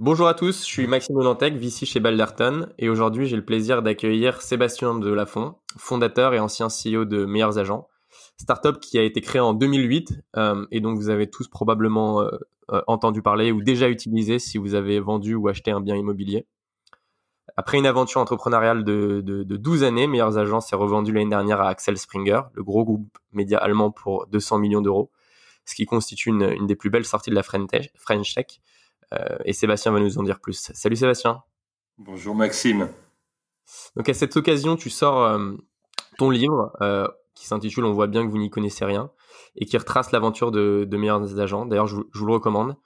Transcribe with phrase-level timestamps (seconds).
[0.00, 3.82] Bonjour à tous, je suis Maxime Nantec, VC chez Balderton, et aujourd'hui j'ai le plaisir
[3.82, 7.86] d'accueillir Sébastien Delafont, fondateur et ancien CEO de Meilleurs Agents,
[8.38, 12.30] startup qui a été créée en 2008, euh, et donc vous avez tous probablement euh,
[12.70, 16.46] euh, entendu parler ou déjà utilisé si vous avez vendu ou acheté un bien immobilier.
[17.58, 21.68] Après une aventure entrepreneuriale de, de, 12 années, Meilleurs Agents s'est revendu l'année dernière à
[21.68, 25.10] Axel Springer, le gros groupe média allemand pour 200 millions d'euros,
[25.66, 27.68] ce qui constitue une, une, des plus belles sorties de la French
[28.34, 28.60] Tech.
[29.12, 30.70] Euh, et Sébastien va nous en dire plus.
[30.74, 31.42] Salut Sébastien.
[31.98, 32.88] Bonjour Maxime.
[33.96, 35.52] Donc à cette occasion, tu sors euh,
[36.18, 39.10] ton livre euh, qui s'intitule On voit bien que vous n'y connaissez rien
[39.56, 41.66] et qui retrace l'aventure de, de meilleurs agents.
[41.66, 42.76] D'ailleurs, je, je, vous le recommande.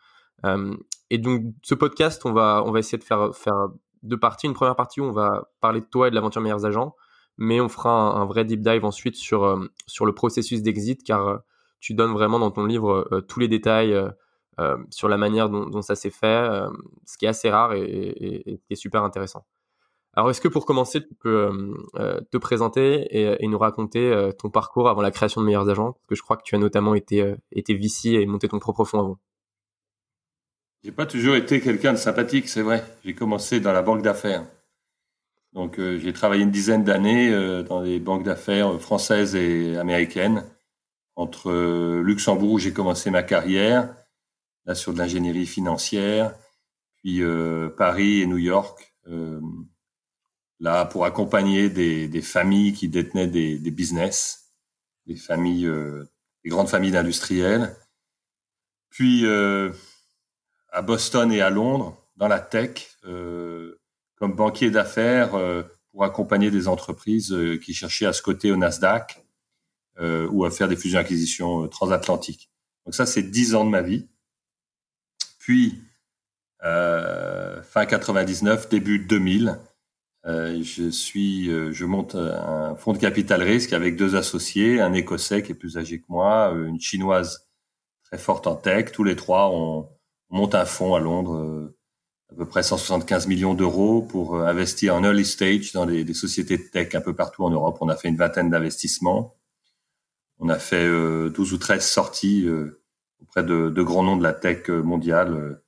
[1.11, 3.69] et donc ce podcast, on va, on va essayer de faire, faire
[4.03, 4.47] deux parties.
[4.47, 6.95] Une première partie où on va parler de toi et de l'aventure meilleurs agents,
[7.37, 11.41] mais on fera un, vrai deep dive ensuite sur, sur le processus d'exit car
[11.81, 13.95] tu donnes vraiment dans ton livre tous les détails
[14.61, 16.69] euh, sur la manière dont, ça s'est fait, euh,
[17.07, 19.45] ce qui est assez rare et, qui est super intéressant.
[20.13, 23.09] Alors, est-ce que pour commencer, tu peux euh, te présenter
[23.43, 25.93] et, nous raconter ton parcours avant la création de Meilleurs Agents?
[25.93, 29.01] Parce que je crois que tu as notamment été, été et monté ton propre fonds
[29.01, 29.19] avant.
[30.85, 32.85] J'ai pas toujours été quelqu'un de sympathique, c'est vrai.
[33.05, 34.47] J'ai commencé dans la banque d'affaires.
[35.53, 40.45] Donc, j'ai travaillé une dizaine d'années dans des banques d'affaires françaises et américaines.
[41.17, 43.89] Entre Luxembourg, où j'ai commencé ma carrière,
[44.67, 46.35] là sur de l'ingénierie financière,
[46.97, 49.41] puis euh, Paris et New York, euh,
[50.61, 54.55] là pour accompagner des, des, familles qui détenaient des, des business,
[55.07, 56.05] des familles, euh,
[56.45, 57.77] des grandes familles d'industriels,
[58.89, 59.71] puis euh,
[60.71, 65.33] à Boston et à Londres dans la tech comme banquier d'affaires
[65.91, 69.25] pour accompagner des entreprises qui cherchaient à se coter au Nasdaq
[70.01, 72.51] ou à faire des fusions-acquisitions transatlantiques.
[72.87, 74.09] Donc ça, c'est dix ans de ma vie.
[75.45, 75.79] Puis,
[76.65, 79.59] euh, fin 99, début 2000,
[80.25, 84.95] euh, je suis, euh, je monte un fonds de capital risque avec deux associés, un
[84.95, 87.47] Écossais qui est plus âgé que moi, une Chinoise
[88.05, 88.91] très forte en tech.
[88.91, 89.91] Tous les trois, on,
[90.31, 91.75] monte un fonds à Londres,
[92.33, 96.57] à peu près 175 millions d'euros pour investir en early stage dans des, des, sociétés
[96.57, 97.77] de tech un peu partout en Europe.
[97.83, 99.37] On a fait une vingtaine d'investissements.
[100.39, 102.49] On a fait 12 ou 13 sorties
[103.25, 105.61] auprès de, grands noms de la tech mondiale,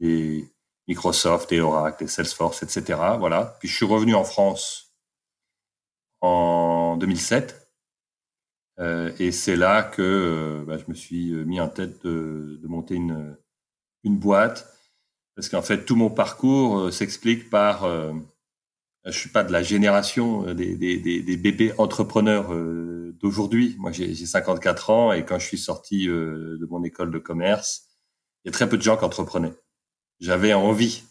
[0.00, 0.46] et euh,
[0.88, 2.98] Microsoft, et Oracle, et Salesforce, etc.
[3.18, 3.56] Voilà.
[3.60, 4.94] Puis je suis revenu en France
[6.20, 7.56] en 2007.
[8.78, 12.94] Euh, et c'est là que euh, bah, je me suis mis en tête de, monter
[12.96, 13.36] une
[14.04, 14.66] boîte.
[15.36, 17.84] Parce qu'en fait, tout mon parcours s'explique par...
[19.04, 22.52] je suis pas de la génération des, des, des, des bébés entrepreneurs
[23.20, 23.76] d'aujourd'hui.
[23.78, 27.88] Moi, j'ai 54 ans et quand je suis sorti euh, de mon école de commerce,
[28.44, 29.54] il y a très peu de gens qui entreprenaient.
[30.18, 31.04] J'avais envie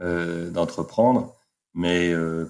[0.00, 1.36] euh, d'entreprendre,
[1.74, 2.46] mais euh,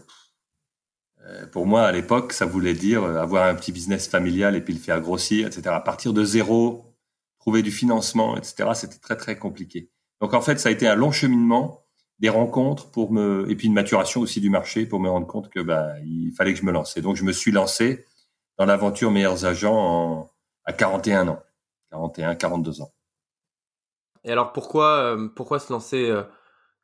[1.52, 4.80] pour moi, à l'époque, ça voulait dire avoir un petit business familial et puis le
[4.80, 5.68] faire grossir, etc.
[5.68, 6.94] À partir de zéro,
[7.38, 8.70] trouver du financement, etc.
[8.74, 9.90] C'était très très compliqué.
[10.20, 11.85] Donc en fait, ça a été un long cheminement,
[12.19, 15.50] des rencontres pour me et puis une maturation aussi du marché pour me rendre compte
[15.50, 16.97] que bah il fallait que je me lance.
[16.97, 18.06] Et donc je me suis lancé
[18.59, 20.31] dans l'aventure Meilleurs Agents en,
[20.65, 21.43] à 41 ans,
[21.91, 22.93] 41, 42 ans.
[24.25, 26.22] Et alors pourquoi, euh, pourquoi se lancer euh,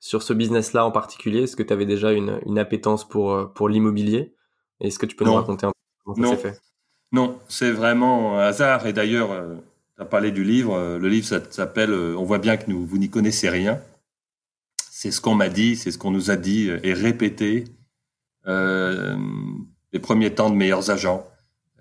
[0.00, 1.42] sur ce business-là en particulier?
[1.42, 4.34] Est-ce que tu avais déjà une, une appétence pour, euh, pour l'immobilier?
[4.80, 6.60] Est-ce que tu peux nous raconter un peu comment ça s'est fait?
[7.12, 8.86] Non, c'est vraiment un hasard.
[8.86, 9.28] Et d'ailleurs,
[9.96, 10.96] tu as parlé du livre.
[10.98, 13.80] Le livre s'appelle On voit bien que nous, vous n'y connaissez rien.
[15.02, 17.64] C'est ce qu'on m'a dit, c'est ce qu'on nous a dit et répété.
[18.46, 19.16] Euh,
[19.92, 21.28] les premiers temps de meilleurs agents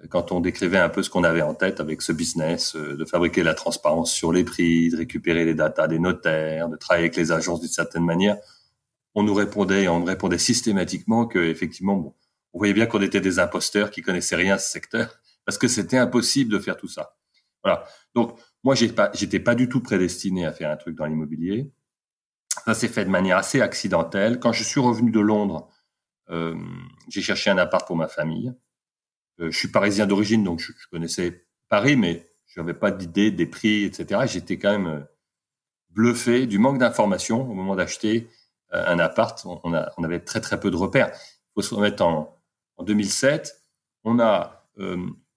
[0.09, 3.06] quand on décrivait un peu ce qu'on avait en tête avec ce business, euh, de
[3.06, 7.15] fabriquer la transparence sur les prix, de récupérer les datas des notaires, de travailler avec
[7.15, 8.38] les agences d'une certaine manière,
[9.13, 12.15] on nous répondait, on répondait systématiquement que effectivement, bon,
[12.53, 15.68] on voyait bien qu'on était des imposteurs qui connaissaient rien à ce secteur, parce que
[15.68, 17.13] c'était impossible de faire tout ça.
[17.63, 17.85] Voilà.
[18.15, 21.71] Donc moi, j'ai pas, j'étais pas du tout prédestiné à faire un truc dans l'immobilier.
[22.65, 24.39] Ça s'est fait de manière assez accidentelle.
[24.39, 25.69] Quand je suis revenu de Londres,
[26.30, 26.56] euh,
[27.09, 28.53] j'ai cherché un appart pour ma famille.
[29.39, 33.45] Euh, je suis parisien d'origine, donc je, connaissais Paris, mais je n'avais pas d'idée des
[33.45, 34.21] prix, etc.
[34.25, 35.00] J'étais quand même euh,
[35.89, 38.30] bluffé du manque d'informations au moment d'acheter
[38.74, 39.45] un appart.
[39.45, 39.74] On,
[40.04, 41.12] avait très très peu de repères.
[41.13, 42.42] Il faut se remettre en,
[42.77, 43.62] en 2007.
[44.06, 44.69] On a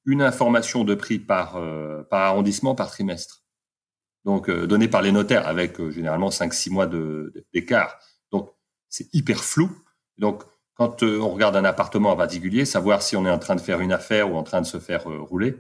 [0.07, 1.61] une information de prix par,
[2.11, 3.44] par arrondissement, par trimestre.
[4.25, 6.89] Donc, donnée par les notaires avec généralement 5-6 mois
[7.53, 7.99] d'écart.
[8.33, 8.51] Donc,
[8.89, 9.71] c'est hyper flou.
[10.17, 10.45] Donc,
[10.75, 13.81] quand on regarde un appartement en particulier, savoir si on est en train de faire
[13.81, 15.57] une affaire ou en train de se faire rouler,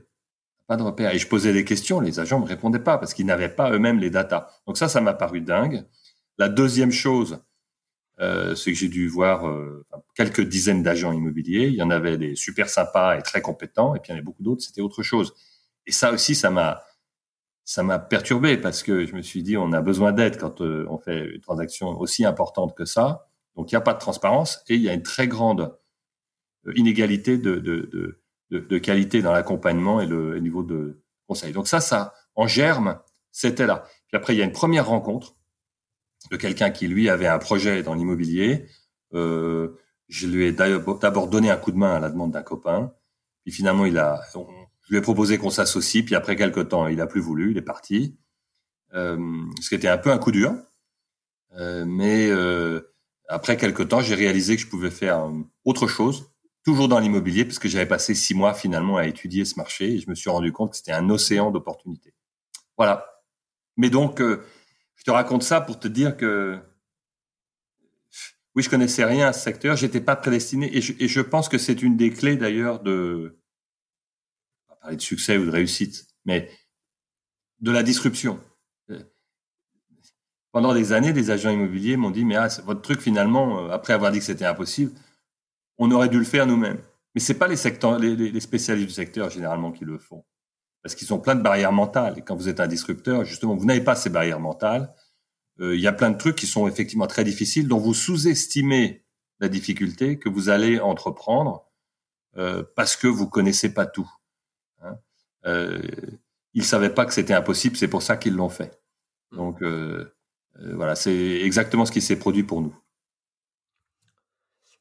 [0.66, 1.14] pas de repère.
[1.14, 3.99] Et je posais des questions, les agents me répondaient pas parce qu'ils n'avaient pas eux-mêmes
[3.99, 4.49] les datas.
[4.66, 5.84] Donc ça, ça m'a paru dingue.
[6.38, 7.38] La deuxième chose,
[8.20, 9.84] euh, c'est que j'ai dû voir euh,
[10.14, 11.66] quelques dizaines d'agents immobiliers.
[11.66, 14.16] Il y en avait des super sympas et très compétents, et puis il y en
[14.16, 15.34] avait beaucoup d'autres, c'était autre chose.
[15.87, 16.82] Et ça aussi, ça m'a
[17.64, 20.87] ça m'a perturbé parce que je me suis dit, on a besoin d'aide quand euh,
[20.90, 23.28] on fait une transaction aussi importante que ça.
[23.56, 25.76] Donc il n'y a pas de transparence et il y a une très grande
[26.66, 28.20] euh, inégalité de, de, de
[28.61, 31.52] de, qualité dans l'accompagnement et le, niveau de conseil.
[31.52, 32.99] Donc ça, ça, en germe,
[33.31, 33.84] c'était là.
[34.08, 35.37] Puis après, il y a une première rencontre
[36.31, 38.66] de quelqu'un qui, lui, avait un projet dans l'immobilier.
[39.14, 39.78] Euh,
[40.08, 42.93] je lui ai d'abord donné un coup de main à la demande d'un copain.
[43.44, 44.20] Puis finalement, il a,
[44.85, 46.05] je lui ai proposé qu'on s'associe.
[46.05, 48.17] Puis après quelques temps, il a plus voulu, il est parti.
[48.95, 49.19] Euh,
[49.61, 50.55] ce qui était un peu un coup dur.
[51.57, 52.81] Euh, mais euh,
[53.29, 55.31] après quelques temps, j'ai réalisé que je pouvais faire
[55.65, 56.31] autre chose
[56.65, 59.99] toujours dans l'immobilier, parce que j'avais passé six mois finalement à étudier ce marché et
[59.99, 62.15] je me suis rendu compte que c'était un océan d'opportunités.
[62.79, 63.07] Voilà.
[63.77, 64.43] Mais donc, euh,
[64.97, 66.59] je te raconte ça pour te dire que
[68.55, 71.49] oui, je connaissais rien à ce secteur, j'étais pas prédestiné et je, et je pense
[71.49, 73.37] que c'est une des clés d'ailleurs de,
[74.93, 76.51] de succès ou de réussite, mais
[77.61, 78.41] de la disruption.
[80.53, 83.93] Pendant des années, des agents immobiliers m'ont dit, mais ah, votre truc finalement, euh, après
[83.93, 84.93] avoir dit que c'était impossible,
[85.79, 86.81] on aurait dû le faire nous-mêmes.
[87.15, 90.25] Mais c'est pas les, secteurs, les, spécialistes du secteur généralement qui le font,
[90.83, 92.19] parce qu'ils ont plein de barrières mentales.
[92.19, 94.95] Et quand vous êtes un disrupteur, justement, vous n'avez pas ces barrières mentales.
[95.61, 99.05] Euh, il y a plein de trucs qui sont effectivement très difficiles, dont vous sous-estimez
[99.41, 101.69] la difficulté que vous allez entreprendre
[102.37, 104.09] euh, parce que vous connaissez pas tout.
[105.46, 105.81] Euh,
[106.55, 108.81] ils savaient pas que c'était impossible, c'est pour ça qu'ils l'ont fait.
[109.32, 110.14] Donc euh,
[110.56, 112.75] voilà, c'est exactement ce qui s'est produit pour nous.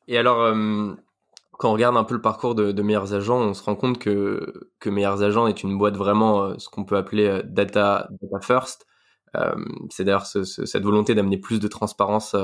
[0.07, 0.93] Et alors, euh,
[1.51, 3.99] quand on regarde un peu le parcours de, de, Meilleurs Agents, on se rend compte
[3.99, 8.09] que, que Meilleurs Agents est une boîte vraiment euh, ce qu'on peut appeler euh, data,
[8.21, 8.85] data first.
[9.89, 12.35] c'est d'ailleurs ce, cette volonté d'amener plus de transparence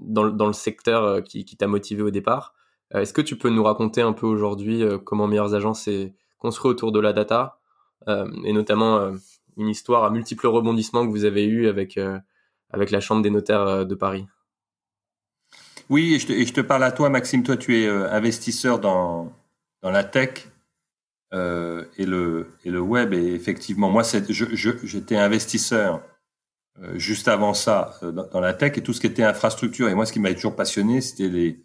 [0.00, 2.54] dans, dans, le secteur qui, qui t'a motivé au départ.
[2.94, 6.90] Est-ce que tu peux nous raconter un peu aujourd'hui comment Meilleurs Agents s'est construit autour
[6.90, 7.60] de la data
[8.08, 9.12] et notamment
[9.56, 12.00] une histoire à multiples rebondissements que vous avez eu avec,
[12.70, 14.26] avec la Chambre des notaires de Paris
[15.90, 17.42] oui, et je, te, parle à toi, Maxime.
[17.42, 19.32] Toi, tu es euh, investisseur dans,
[19.82, 20.48] dans la tech
[21.34, 23.12] euh, et, le, et le web.
[23.12, 26.00] Et effectivement, moi, j'étais investisseur
[26.80, 29.88] euh, juste avant ça euh, dans, la tech et tout ce qui était infrastructure.
[29.88, 31.60] Et moi, ce qui m'avait toujours passionné, c'était les,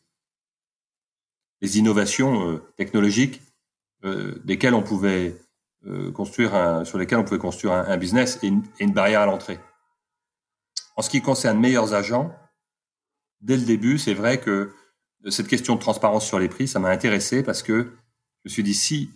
[1.61, 3.43] les innovations euh, technologiques
[4.43, 5.37] desquelles on pouvait
[6.13, 9.25] construire un, sur lesquelles on pouvait construire un, business et une, et une barrière à
[9.25, 9.59] l'entrée.
[10.95, 12.33] En ce qui concerne meilleurs agents,
[13.41, 14.71] dès le début, c'est vrai que
[15.29, 17.91] cette question de transparence sur les prix, ça m'a intéressé parce que
[18.43, 19.09] je me suis dit, si,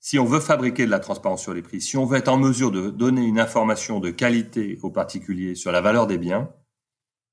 [0.00, 2.38] si on veut fabriquer de la transparence sur les prix, si on veut être en
[2.38, 6.50] mesure de donner une information de qualité aux particuliers sur la valeur des biens,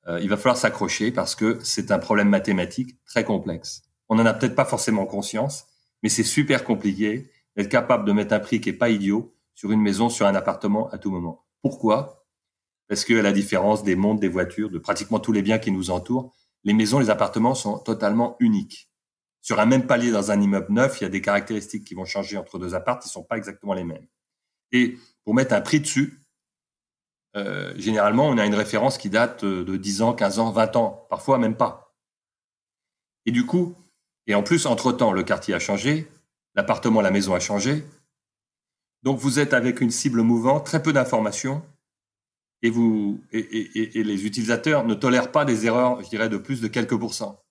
[0.08, 3.84] euh, il va falloir s'accrocher parce que c'est un problème mathématique très complexe.
[4.08, 5.68] On n'en a peut-être pas forcément conscience,
[6.06, 9.72] mais c'est super compliqué d'être capable de mettre un prix qui est pas idiot sur
[9.72, 11.48] une maison, sur un appartement à tout moment.
[11.64, 12.28] Pourquoi?
[12.88, 15.72] Parce que à la différence des montres, des voitures, de pratiquement tous les biens qui
[15.72, 16.32] nous entourent,
[16.64, 18.92] les maisons, les appartements sont totalement uniques.
[19.42, 22.06] Sur un même palier dans un immeuble neuf, il y a des caractéristiques qui vont
[22.06, 24.06] changer entre deux appartements qui sont pas exactement les mêmes.
[24.72, 26.24] Et pour mettre un prix dessus,
[27.36, 31.08] euh, généralement, on a une référence qui date de 10 ans, 15 ans, 20 ans,
[31.10, 31.96] parfois même pas.
[33.26, 33.76] Et du coup,
[34.27, 36.08] et en plus, entre-temps, le quartier a changé,
[36.55, 37.84] l'appartement, la maison a changé.
[39.03, 41.63] Donc vous êtes avec une cible mouvante, très peu d'informations,
[42.62, 46.67] et, vous, et, les utilisateurs ne tolèrent pas des erreurs, je dirais, de plus de
[46.67, 47.44] quelques pourcents.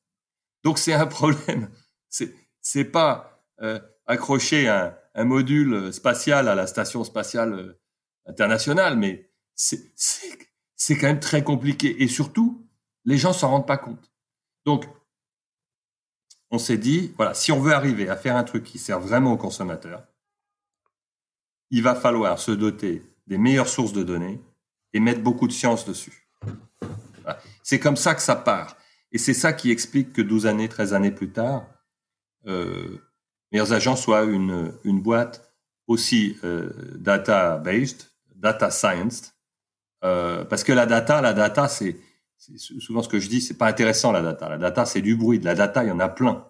[0.65, 1.71] Donc c'est un problème.
[2.09, 7.81] C'est c'est pas euh, accrocher un, module spatial à la station spatiale euh,
[8.27, 12.67] internationale, mais c'est quand même très compliqué et surtout
[13.05, 14.11] les gens s'en rendent pas compte.
[14.65, 14.87] Donc
[16.55, 19.33] on s'est dit voilà si on veut arriver à faire un truc qui sert vraiment
[19.33, 20.05] aux consommateurs,
[21.71, 24.41] il va falloir se doter des meilleures sources de données
[24.93, 26.29] et mettre beaucoup de science dessus.
[27.63, 28.77] C'est comme ça que ça part.
[29.11, 31.67] Et c'est ça qui explique que 12 années, 13 années plus tard,
[32.47, 32.99] euh,
[33.51, 35.53] Meilleurs Agents soit une, boîte
[35.87, 36.37] aussi
[36.97, 39.35] data-based, data science,
[40.01, 41.97] parce que la data, la data, c'est
[42.57, 44.49] souvent ce que je dis, c'est pas intéressant la data.
[44.49, 45.39] La data, c'est du bruit.
[45.39, 46.49] De la data, il y en a plein,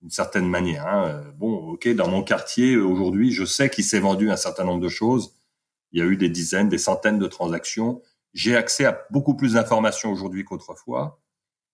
[0.00, 0.86] d'une certaine manière.
[0.86, 1.22] Hein.
[1.36, 4.88] Bon, ok, dans mon quartier aujourd'hui, je sais qu'il s'est vendu un certain nombre de
[4.88, 5.34] choses.
[5.92, 8.02] Il y a eu des dizaines, des centaines de transactions.
[8.32, 11.20] J'ai accès à beaucoup plus d'informations aujourd'hui qu'autrefois.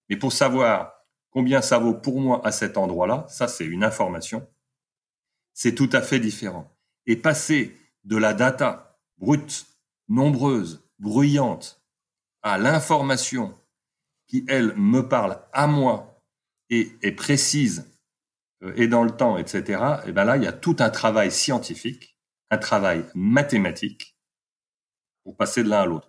[0.08, 0.94] Mais pour savoir
[1.30, 4.46] combien ça vaut pour moi à cet endroit-là, ça c'est une information.
[5.52, 6.72] C'est tout à fait différent.
[7.06, 9.66] Et passer de la data brute,
[10.08, 11.82] nombreuse, bruyante,
[12.46, 13.58] à l'information
[14.28, 16.22] qui, elle, me parle à moi
[16.70, 17.92] et est précise
[18.62, 21.32] euh, et dans le temps, etc., et ben là, il y a tout un travail
[21.32, 22.16] scientifique,
[22.50, 24.16] un travail mathématique
[25.24, 26.08] pour passer de l'un à l'autre.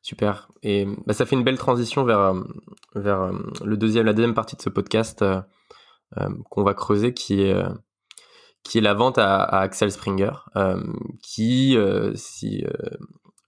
[0.00, 0.50] Super.
[0.62, 2.40] Et bah, ça fait une belle transition vers, euh,
[2.94, 5.22] vers euh, le deuxième, la deuxième partie de ce podcast
[6.48, 7.54] qu'on va creuser, qui est,
[8.62, 10.30] qui est la vente à, à Axel Springer,
[11.20, 11.76] qui,
[12.14, 12.64] si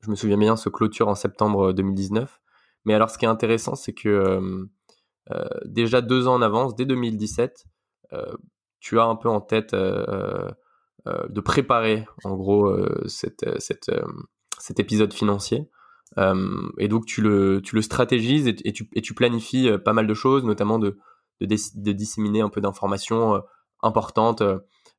[0.08, 2.40] je me souviens bien, se clôture en septembre 2019.
[2.86, 4.64] Mais alors, ce qui est intéressant, c'est que euh,
[5.32, 7.66] euh, déjà deux ans en avance, dès 2017,
[8.14, 8.32] euh,
[8.80, 12.74] tu as un peu en tête de préparer, en gros,
[13.06, 13.42] cet
[14.78, 15.68] épisode financier.
[16.16, 20.96] et donc, tu le, stratégises et, tu, planifies pas mal de choses, notamment de,
[21.42, 23.42] disséminer un peu d'informations
[23.82, 24.42] importantes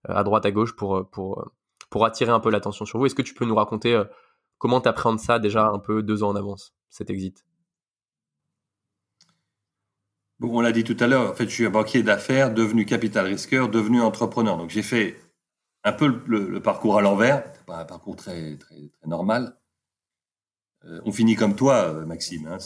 [0.03, 3.07] à droite, à gauche pour, pour attirer un peu l'attention sur vous.
[3.07, 4.03] Est-ce que tu peux nous raconter
[4.59, 7.45] Comment tu appréhendes ça déjà un peu deux ans en avance, cet exit?
[10.39, 12.85] Bon, on l'a dit tout à l'heure, en fait, je suis un banquier d'affaires, devenu
[12.85, 14.57] capital risqueur, devenu entrepreneur.
[14.57, 15.17] Donc, j'ai fait
[15.83, 18.75] un peu le, parcours à l'envers, pas un parcours très, très,
[19.05, 19.57] normal.
[20.85, 22.47] Euh, on finit comme toi, euh, Maxime.
[22.47, 22.57] Hein,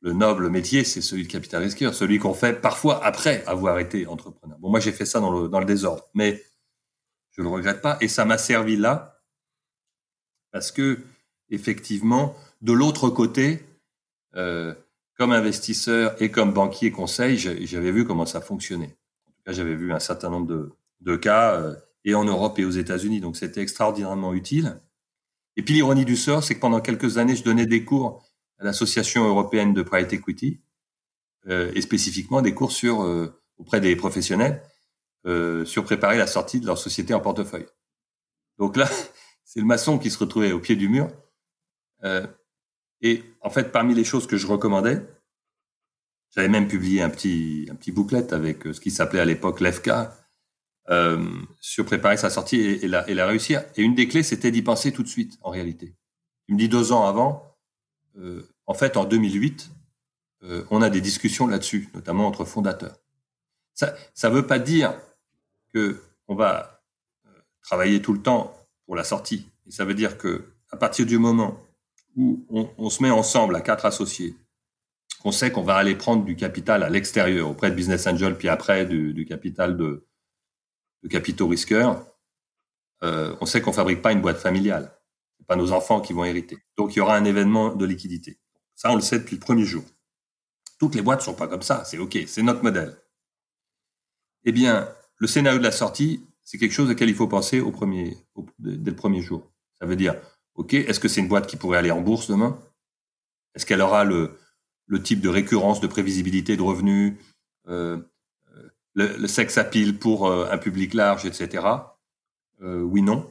[0.00, 4.06] le noble métier, c'est celui de capital risqueur, celui qu'on fait parfois après avoir été
[4.06, 4.58] entrepreneur.
[4.58, 6.42] Bon, moi, j'ai fait ça dans le, dans le désordre, mais
[7.32, 7.96] je le regrette pas.
[8.02, 9.15] Et ça m'a servi là
[10.56, 11.00] parce que
[11.50, 13.62] effectivement, de l'autre côté,
[14.36, 14.72] euh,
[15.18, 18.96] comme investisseur et comme banquier conseil, j'avais vu comment ça fonctionnait.
[19.26, 20.70] En tout cas, j'avais vu un certain nombre
[21.02, 21.74] de, cas, euh,
[22.06, 24.80] et en Europe et aux États-Unis, donc c'était extraordinairement utile.
[25.56, 28.24] Et puis l'ironie du sort, c'est que pendant quelques années, je donnais des cours
[28.58, 30.62] à l'Association européenne de private equity,
[31.48, 32.72] euh, et spécifiquement des cours
[33.58, 34.62] auprès des professionnels
[35.66, 37.66] sur préparer la sortie de leur société en portefeuille.
[38.58, 38.88] Donc là,
[39.46, 41.08] c'est le maçon qui se retrouvait au pied du mur.
[42.04, 42.26] Euh,
[43.00, 45.02] et en fait, parmi les choses que je recommandais,
[46.34, 47.94] j'avais même publié un petit, un petit
[48.34, 49.90] avec euh, ce qui s'appelait à l'époque l'EFK
[50.88, 51.28] euh,
[51.60, 53.64] sur préparer sa sortie et, la, et la réussir.
[53.76, 55.96] Et une des clés, c'était d'y penser tout de suite, en réalité.
[56.48, 57.56] Il me dit deux ans avant,
[58.18, 59.70] euh, en fait, en 2008,
[60.44, 62.96] euh, on a des discussions là-dessus, notamment entre fondateurs.
[63.74, 64.94] Ça ne veut pas dire
[65.72, 66.82] que on va
[67.62, 68.56] travailler tout le temps
[68.86, 69.50] pour la sortie.
[69.66, 71.60] Et ça veut dire que à partir du moment
[72.16, 72.46] où
[72.78, 74.34] on, se met ensemble à quatre associés,
[75.20, 78.48] qu'on sait qu'on va aller prendre du capital à l'extérieur auprès de business angel, puis
[78.48, 80.06] après du, capital de,
[81.02, 82.06] de capitaux risqueurs,
[83.02, 84.96] euh, on sait qu'on fabrique pas une boîte familiale.
[85.38, 86.58] C'est pas nos enfants qui vont hériter.
[86.78, 88.38] Donc il y aura un événement de liquidité.
[88.74, 89.84] Ça, on le sait depuis le premier jour.
[90.78, 91.84] Toutes les boîtes sont pas comme ça.
[91.84, 92.96] C'est ok, c'est notre modèle.
[94.44, 94.88] Eh bien,
[95.18, 97.62] le scénario de la sortie, c'est quelque chose auquel il faut penser
[98.60, 99.50] dès le premier jour.
[99.80, 100.14] Ça veut dire,
[100.54, 102.58] OK, est-ce que c'est une boîte qui pourrait aller en bourse demain?
[103.54, 104.38] Est-ce qu'elle aura le,
[105.02, 107.14] type de récurrence, de prévisibilité de revenus,
[107.68, 107.98] euh,
[108.54, 111.66] euh le, le sex appeal pour euh, un public large, etc.
[112.60, 113.30] Oui, non.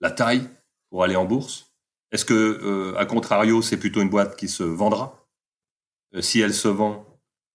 [0.00, 0.48] La taille
[0.90, 1.70] pour aller en bourse?
[2.10, 5.28] Est-ce que, à contrario, c'est plutôt une boîte qui se vendra?
[6.20, 7.06] Si elle se vend,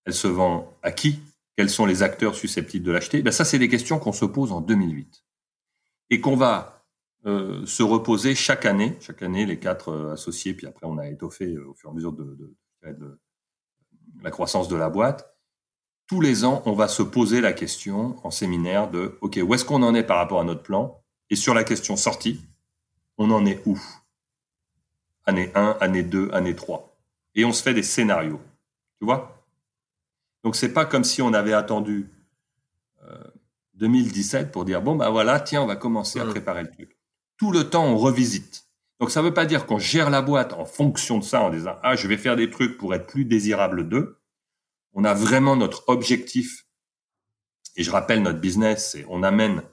[0.06, 1.20] elle se vend à qui?
[1.62, 4.52] Quels sont les acteurs susceptibles de l'acheter ben Ça, c'est des questions qu'on se pose
[4.52, 5.24] en 2008
[6.10, 6.88] et qu'on va
[7.28, 8.98] euh, se reposer chaque année.
[9.00, 11.92] Chaque année, les quatre euh, associés, puis après, on a étoffé euh, au fur et
[11.92, 13.20] à mesure de, de, de,
[14.24, 15.38] la croissance de la boîte.
[16.08, 19.64] Tous les ans, on va se poser la question en séminaire de OK, où est-ce
[19.64, 21.00] qu'on en est par rapport à notre plan?
[21.30, 22.42] Et sur la question sortie,
[23.20, 23.80] on en est où?
[25.28, 26.98] Année 1, année 2, année 3.
[27.36, 28.42] Et on se fait des scénarios.
[28.98, 29.41] Tu vois?
[30.44, 32.10] Donc c'est pas comme si on avait attendu
[33.04, 33.24] euh,
[33.76, 36.30] 2017 pour dire bon ben voilà tiens on va commencer à mmh.
[36.30, 36.98] préparer le truc.
[37.38, 38.68] Tout le temps on revisite.
[39.00, 41.78] Donc ça veut pas dire qu'on gère la boîte en fonction de ça en disant
[41.84, 44.20] ah je vais faire des trucs pour être plus désirable d'eux.
[44.94, 46.66] On a vraiment notre objectif
[47.76, 49.64] et je rappelle notre business c'est on amène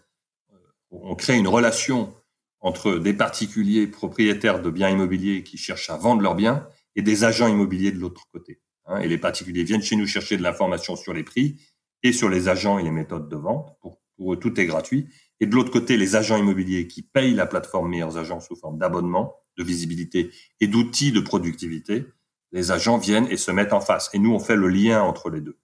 [0.91, 2.15] on crée une relation
[2.61, 7.25] entre des particuliers propriétaires de biens immobiliers qui cherchent à vendre leurs biens et des
[7.25, 8.61] agents immobiliers de l'autre côté.
[8.89, 11.61] Hein, et les particuliers viennent chez nous chercher de l'information sur les prix
[12.03, 13.79] et sur les agents et les méthodes de vente.
[13.81, 15.09] Pour, eux, tout est gratuit.
[15.39, 18.79] et de l'autre côté, les agents immobiliers qui payent la plateforme Meilleurs Agents sous forme
[18.79, 22.07] d'abonnement, de visibilité et d'outils de productivité,
[22.51, 24.11] les agents viennent et se mettent en face.
[24.15, 25.59] Et nous, on fait le lien entre les deux.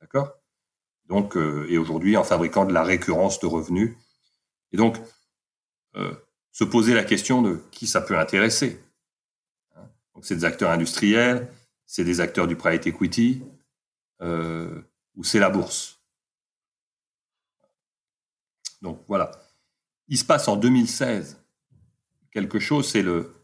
[0.00, 0.34] D'accord?
[1.06, 3.96] Donc, euh, et aujourd'hui, en fabriquant de la récurrence de revenus.
[4.72, 4.98] Et donc,
[5.96, 6.14] euh,
[6.52, 8.80] se poser la question de qui ça peut intéresser.
[9.74, 9.88] Hein?
[10.14, 11.50] Donc, c'est des acteurs industriels,
[11.88, 13.42] c'est des acteurs du private equity,
[14.20, 14.82] euh,
[15.16, 16.00] ou c'est la bourse.
[18.82, 19.30] Donc voilà.
[20.06, 21.42] Il se passe en 2016
[22.30, 23.34] quelque chose, c'est le,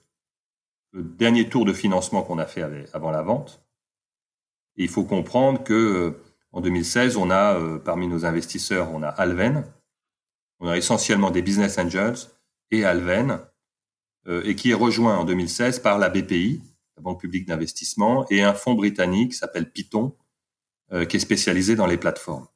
[0.93, 3.65] dernier tour de financement qu'on a fait avant la vente.
[4.77, 6.23] Et il faut comprendre que euh,
[6.53, 9.65] en 2016, on a euh, parmi nos investisseurs, on a Alven,
[10.61, 12.29] on a essentiellement des business angels
[12.71, 13.41] et Alven,
[14.27, 16.63] et qui est rejoint en 2016 par la BPI,
[16.97, 20.17] la Banque publique d'investissement, et un fonds britannique qui s'appelle Python,
[21.09, 22.47] qui est spécialisé dans les plateformes.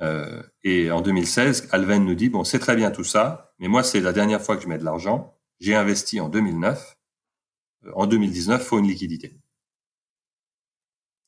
[0.00, 3.82] Euh, et en 2016, Alven nous dit, bon, c'est très bien tout ça, mais moi,
[3.82, 5.34] c'est la dernière fois que je mets de l'argent.
[5.60, 6.98] J'ai investi en 2009.
[7.86, 9.36] Euh, en 2019, faut une liquidité.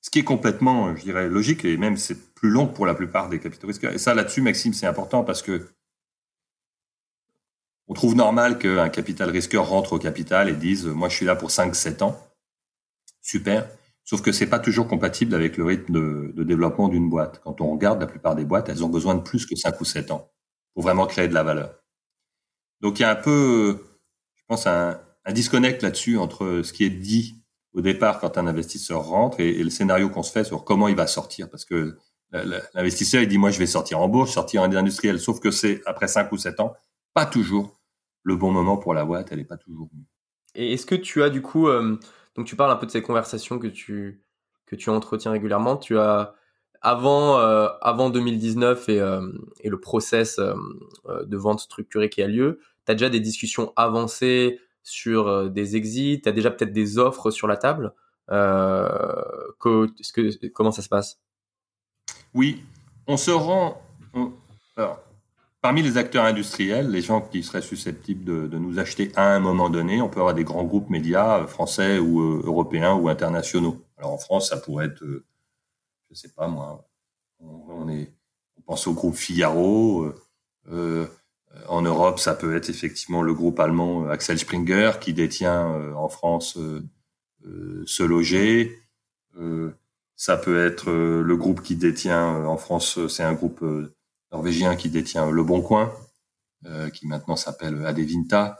[0.00, 3.28] Ce qui est complètement, je dirais, logique, et même c'est plus long pour la plupart
[3.28, 3.92] des capitaux risqueurs.
[3.92, 5.68] Et ça, là-dessus, Maxime, c'est important parce que
[7.88, 11.36] on trouve normal qu'un capital risqueur rentre au capital et dise, moi, je suis là
[11.36, 12.18] pour 5-7 ans.
[13.22, 13.68] Super.
[14.04, 15.92] Sauf que c'est pas toujours compatible avec le rythme
[16.34, 17.40] de, développement d'une boîte.
[17.44, 19.84] Quand on regarde la plupart des boîtes, elles ont besoin de plus que 5 ou
[19.84, 20.30] 7 ans
[20.74, 21.74] pour vraiment créer de la valeur.
[22.80, 23.84] Donc il y a un peu,
[24.36, 27.42] je pense, un, un disconnect là-dessus entre ce qui est dit
[27.74, 30.96] au départ quand un investisseur rentre et, le scénario qu'on se fait sur comment il
[30.96, 31.50] va sortir.
[31.50, 31.98] Parce que
[32.74, 35.20] l'investisseur, il dit, moi, je vais sortir en bourse, sortir en industriel.
[35.20, 36.74] Sauf que c'est après 5 ou 7 ans,
[37.14, 37.77] pas toujours
[38.28, 39.28] le bon moment pour la boîte.
[39.32, 40.04] Elle n'est pas toujours mieux.
[40.54, 41.98] Et est-ce que tu as du coup, euh,
[42.36, 44.22] donc tu parles un peu de ces conversations que tu
[44.66, 45.76] que tu entretiens régulièrement.
[45.76, 46.34] Tu as
[46.82, 49.26] avant euh, avant 2019 et, euh,
[49.60, 54.60] et le process de vente structurée qui a lieu, tu as déjà des discussions avancées
[54.82, 57.92] sur des exits, tu as déjà peut-être des offres sur la table?
[58.28, 61.18] Que, que, comment ça se passe?
[62.34, 62.62] Oui,
[63.06, 63.82] on se rend.
[64.76, 65.00] alors,
[65.68, 69.68] Parmi les acteurs industriels, les gens qui seraient susceptibles de, nous acheter à un moment
[69.68, 73.84] donné, on peut avoir des grands groupes médias euh, français ou euh, européens ou internationaux.
[73.98, 75.26] Alors en France, ça pourrait être, euh,
[76.08, 76.88] je sais pas moi,
[77.40, 78.10] on, est,
[78.56, 80.10] on pense au groupe Figaro.
[80.70, 86.58] en Europe, ça peut être effectivement le groupe allemand Axel Springer qui détient en France
[87.84, 88.74] Se Loger.
[90.16, 93.62] ça peut être le groupe qui détient en France, c'est un groupe
[94.32, 95.92] norvégien qui détient Le Bon Coin,
[96.66, 98.58] euh, qui maintenant s'appelle Adevinta.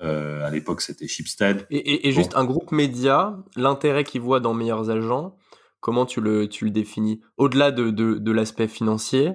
[0.00, 1.66] Euh, à l'époque, c'était Shipstead.
[1.70, 5.36] Et, juste un groupe média, l'intérêt qu'il voit dans Meilleurs Agents,
[5.80, 7.20] comment tu le, tu le définis?
[7.36, 9.32] Au-delà de, de, l'aspect financier,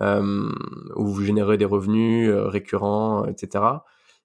[0.00, 0.50] euh,
[0.94, 3.64] où vous générez des revenus récurrents, etc.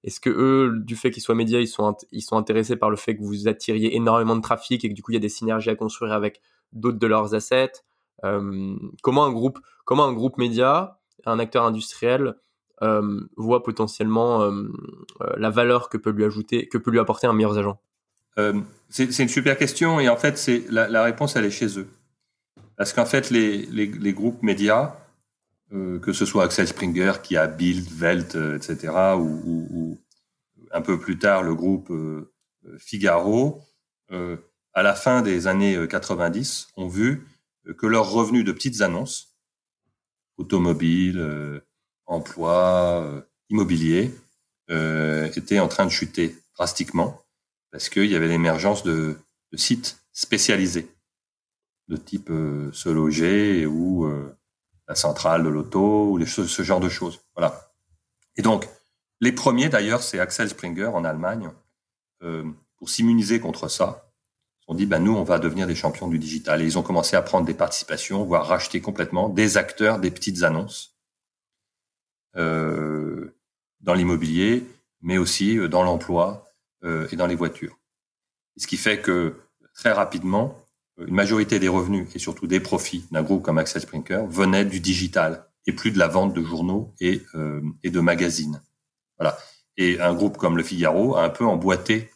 [0.02, 2.96] Est-ce que eux, du fait qu'ils soient médias, ils sont, ils sont intéressés par le
[2.96, 5.28] fait que vous attiriez énormément de trafic et que du coup il y a des
[5.28, 6.40] synergies à construire avec
[6.72, 7.72] d'autres de leurs assets
[9.02, 12.34] Comment un groupe, comment un groupe média un acteur industriel
[12.82, 14.50] euh, voit potentiellement euh,
[15.20, 17.80] euh, la valeur que peut lui ajouter, que peut lui apporter un meilleur agent
[18.88, 21.86] C'est une super question et en fait, c'est la, réponse elle est chez eux,
[22.76, 24.96] parce qu'en fait les, groupes médias,
[25.70, 30.00] que ce soit Axel Springer qui a Bild, Welt, etc., ou,
[30.72, 31.92] un peu plus tard le groupe
[32.78, 33.62] Figaro,
[34.10, 37.28] à la fin des années 90, ont vu
[37.78, 39.31] que leurs revenus de petites annonces
[40.42, 41.60] automobile, euh,
[42.06, 44.14] emploi, euh, immobilier,
[44.70, 47.20] euh, était en train de chuter drastiquement
[47.70, 49.16] parce qu'il y avait l'émergence de,
[49.54, 50.88] sites spécialisés
[51.88, 52.30] de type
[52.72, 54.10] se loger ou
[54.88, 57.20] la centrale de l'auto ou ce genre de choses.
[58.36, 58.66] Et donc,
[59.20, 61.50] les premiers d'ailleurs, c'est Axel Springer en Allemagne,
[62.76, 64.11] pour s'immuniser contre ça.
[64.68, 66.62] Ont dit, ben nous, on va devenir des champions du digital.
[66.62, 70.44] Et ils ont commencé à prendre des participations, voire racheter complètement des acteurs des petites
[70.44, 70.96] annonces
[72.36, 73.36] euh,
[73.80, 74.64] dans l'immobilier,
[75.00, 76.46] mais aussi euh, dans l'emploi
[76.84, 77.76] euh, et dans les voitures.
[78.56, 79.40] Ce qui fait que
[79.74, 80.56] très rapidement,
[80.98, 84.78] une majorité des revenus et surtout des profits d'un groupe comme Axel Springer venaient du
[84.78, 87.22] digital et plus de la vente de journaux et,
[87.82, 88.60] et de magazines.
[89.18, 89.38] Voilà.
[89.78, 92.10] Et un groupe comme Le Figaro a un peu emboîté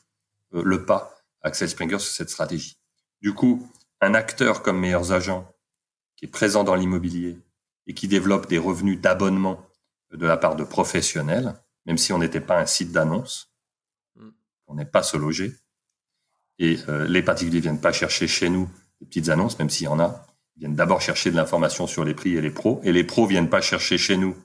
[0.53, 1.16] le pas
[1.47, 2.77] Axel Springer sur cette stratégie.
[3.23, 5.49] Du coup, un acteur comme Meilleurs Agents,
[6.17, 7.39] qui est présent dans l'immobilier
[7.87, 9.65] et qui développe des revenus d'abonnement
[10.13, 11.55] de la part de professionnels,
[11.85, 13.53] même si on n'était pas un site d'annonce,
[14.17, 14.29] mm.
[14.67, 15.55] on n'est pas se loger,
[16.59, 18.69] et euh, les particuliers viennent pas chercher chez nous
[19.01, 22.05] des petites annonces, même s'il y en a, ils viennent d'abord chercher de l'information sur
[22.05, 24.37] les prix et les pros, et les pros viennent pas chercher chez nous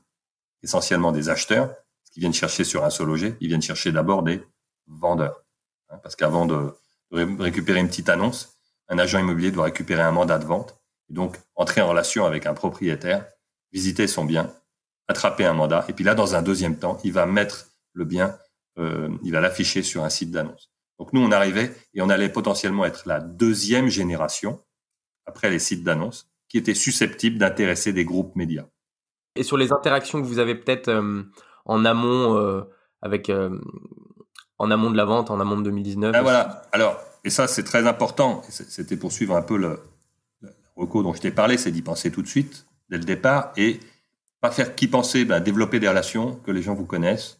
[0.61, 1.73] essentiellement des acheteurs
[2.11, 4.43] qui viennent chercher sur un seul loger, ils viennent chercher d'abord des
[4.87, 5.43] vendeurs.
[5.89, 6.73] Hein, parce qu'avant de,
[7.11, 11.37] récupérer une petite annonce, un agent immobilier doit récupérer un mandat de vente, et donc
[11.55, 13.25] entrer en relation avec un propriétaire,
[13.71, 14.53] visiter son bien,
[15.07, 18.37] attraper un mandat, et puis là, dans un deuxième temps, il va mettre le bien,
[18.77, 20.71] euh, il va l'afficher sur un site d'annonce.
[20.99, 24.59] Donc nous, on arrivait et on allait potentiellement être la deuxième génération,
[25.25, 28.65] après les sites d'annonce, qui était susceptible d'intéresser des groupes médias.
[29.35, 31.23] Et sur les interactions que vous avez peut-être euh,
[31.65, 32.61] en amont, euh,
[33.01, 33.31] avec
[34.61, 36.11] en amont de la vente, en amont de 2019.
[36.15, 36.61] Ah, voilà.
[36.71, 38.43] Alors, et ça, c'est très important.
[38.47, 39.79] C'était pour suivre un peu le,
[40.75, 43.79] recours dont je t'ai parlé, c'est d'y penser tout de suite, dès le départ, et
[44.39, 47.39] pas faire qui penser, ben, développer des relations, que les gens vous connaissent.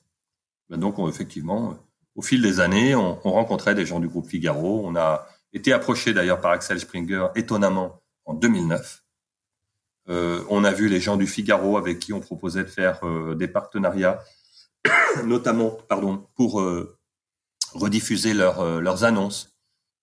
[0.70, 1.78] Ben, donc, effectivement,
[2.16, 4.82] au fil des années, on, rencontrait des gens du groupe Figaro.
[4.84, 9.04] On a été approché d'ailleurs par Axel Springer, étonnamment, en 2009.
[10.10, 13.36] Euh, on a vu les gens du Figaro avec qui on proposait de faire euh,
[13.36, 14.20] des partenariats,
[15.26, 16.98] notamment pardon, pour euh,
[17.74, 19.54] rediffuser euh, leurs annonces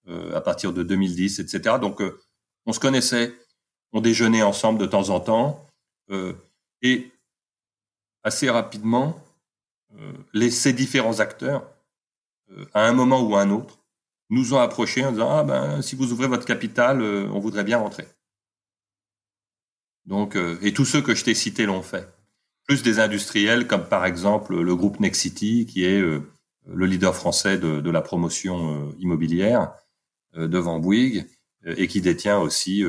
[0.09, 1.77] euh, à partir de 2010, etc.
[1.81, 2.21] Donc, euh,
[2.67, 3.35] on se connaissait,
[3.93, 5.65] on déjeunait ensemble de temps en temps,
[6.81, 7.11] et
[8.25, 9.23] assez rapidement,
[10.33, 11.71] les, ces différents acteurs,
[12.73, 13.79] à un moment ou à un autre,
[14.31, 17.79] nous ont approchés en disant ah ben si vous ouvrez votre capital, on voudrait bien
[17.79, 18.07] rentrer.
[20.07, 22.09] Donc et tous ceux que je t'ai cités l'ont fait.
[22.67, 26.03] Plus des industriels comme par exemple le groupe Nexity qui est
[26.73, 29.73] le leader français de, la promotion euh, immobilière
[30.37, 31.27] euh, devant Bouygues
[31.67, 32.85] euh, et qui détient aussi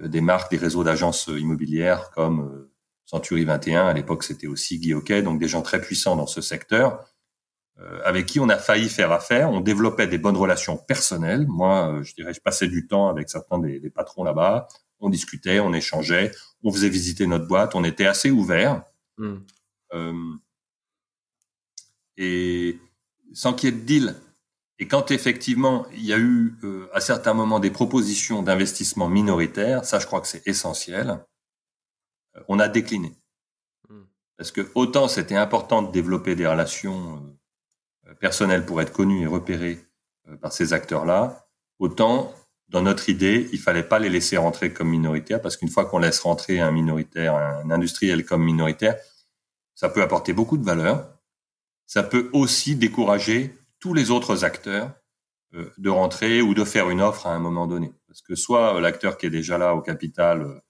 [0.00, 2.68] des marques, des réseaux d'agences immobilières comme
[3.04, 3.86] Century 21.
[3.86, 7.04] À l'époque, c'était aussi Guy Hockey, donc des gens très puissants dans ce secteur,
[8.04, 9.50] avec qui on a failli faire affaire.
[9.50, 11.46] On développait des bonnes relations personnelles.
[11.48, 14.68] Moi, je dirais, je passais du temps avec certains des, patrons là-bas.
[15.00, 17.74] On discutait, on échangeait, on faisait visiter notre boîte.
[17.74, 18.84] On était assez ouverts.
[19.16, 19.38] Mmh.
[22.18, 22.78] et
[23.32, 24.14] sans qu'il y ait de deal.
[24.78, 29.84] Et quand effectivement il y a eu euh, à certains moments des propositions d'investissement minoritaires,
[29.84, 31.18] ça je crois que c'est essentiel,
[32.36, 33.16] euh, on a décliné.
[33.88, 34.04] Hmm.
[34.36, 37.22] Parce que autant c'était important de développer des relations
[38.06, 39.84] euh, personnelles pour être connu et repéré
[40.40, 42.34] par ces acteurs-là, autant
[42.68, 45.98] dans notre idée, il fallait pas les laisser rentrer comme minoritaires, parce qu'une fois qu'on
[45.98, 48.96] laisse rentrer un minoritaire, un industriel comme minoritaire,
[49.74, 51.17] ça peut apporter beaucoup de valeur,
[51.88, 54.92] ça peut aussi décourager tous les autres acteurs
[55.54, 57.94] euh, de rentrer ou de faire une offre à un moment donné.
[58.06, 60.60] Parce que soit euh, l'acteur qui est déjà là au capital euh,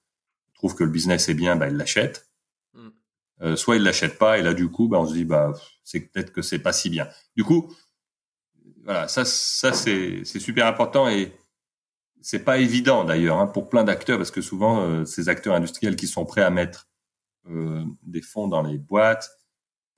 [0.55, 2.31] trouve que le business est bien, bah, il l'achète.
[2.75, 3.57] Mm.
[3.57, 5.53] soit il l'achète pas et là du coup, bah, on se dit bah
[5.83, 7.09] c'est peut-être que c'est pas si bien.
[7.37, 7.75] Du coup,
[8.85, 11.33] voilà, ça, ça c'est super important et
[12.21, 16.07] c'est pas évident d'ailleurs hein, pour plein d'acteurs parce que souvent ces acteurs industriels qui
[16.07, 16.89] sont prêts à mettre
[17.47, 19.38] des fonds dans les boîtes,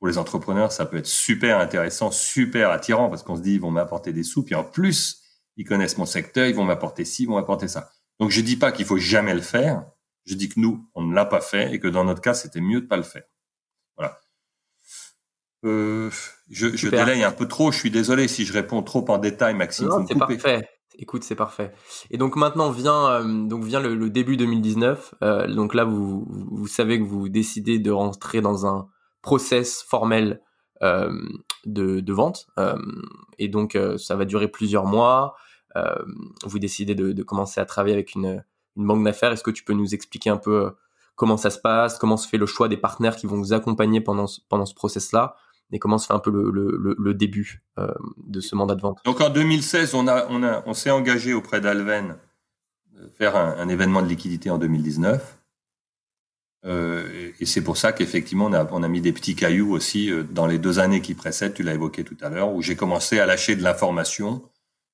[0.00, 3.60] pour les entrepreneurs, ça peut être super intéressant, super attirant parce qu'on se dit ils
[3.60, 5.20] vont m'apporter des sous, puis en plus
[5.58, 7.90] ils connaissent mon secteur, ils vont m'apporter ci, ils vont m'apporter ça.
[8.18, 9.84] Donc je dis pas qu'il faut jamais le faire,
[10.24, 12.62] je dis que nous on ne l'a pas fait et que dans notre cas c'était
[12.62, 13.24] mieux de pas le faire.
[13.98, 14.18] Voilà.
[15.66, 16.10] Euh,
[16.48, 19.54] je, je délaye un peu trop, je suis désolé si je réponds trop en détail,
[19.54, 19.88] Maxime.
[19.88, 20.66] Non, c'est parfait.
[20.98, 21.72] Écoute, c'est parfait.
[22.10, 25.14] Et donc maintenant vient euh, donc vient le, début 2019.
[25.22, 28.88] Euh, donc là, vous, vous savez que vous décidez de rentrer dans un
[29.22, 30.40] process formel
[30.82, 31.12] euh,
[31.66, 32.46] de, vente.
[32.58, 32.74] Euh,
[33.38, 35.36] et donc, euh, ça va durer plusieurs mois.
[36.44, 38.42] vous décidez de, commencer à travailler avec une,
[38.76, 39.30] banque d'affaires.
[39.32, 40.72] Est-ce que tu peux nous expliquer un peu
[41.16, 44.00] comment ça se passe, comment se fait le choix des partenaires qui vont vous accompagner
[44.00, 45.36] pendant, pendant ce process-là?
[45.72, 46.50] Et comment se fait un peu le,
[46.98, 47.62] le, début
[48.16, 48.98] de ce mandat de vente?
[49.04, 52.16] Donc en 2016, on, a, on, a, on s'est engagé auprès d'Alven
[53.18, 55.40] faire un, un, événement de liquidité en 2019.
[57.40, 60.22] Et c'est pour ça qu'effectivement, on a, on a, mis des petits cailloux aussi euh,
[60.22, 63.18] dans les deux années qui précèdent, tu l'as évoqué tout à l'heure, où j'ai commencé
[63.18, 64.48] à lâcher de l'information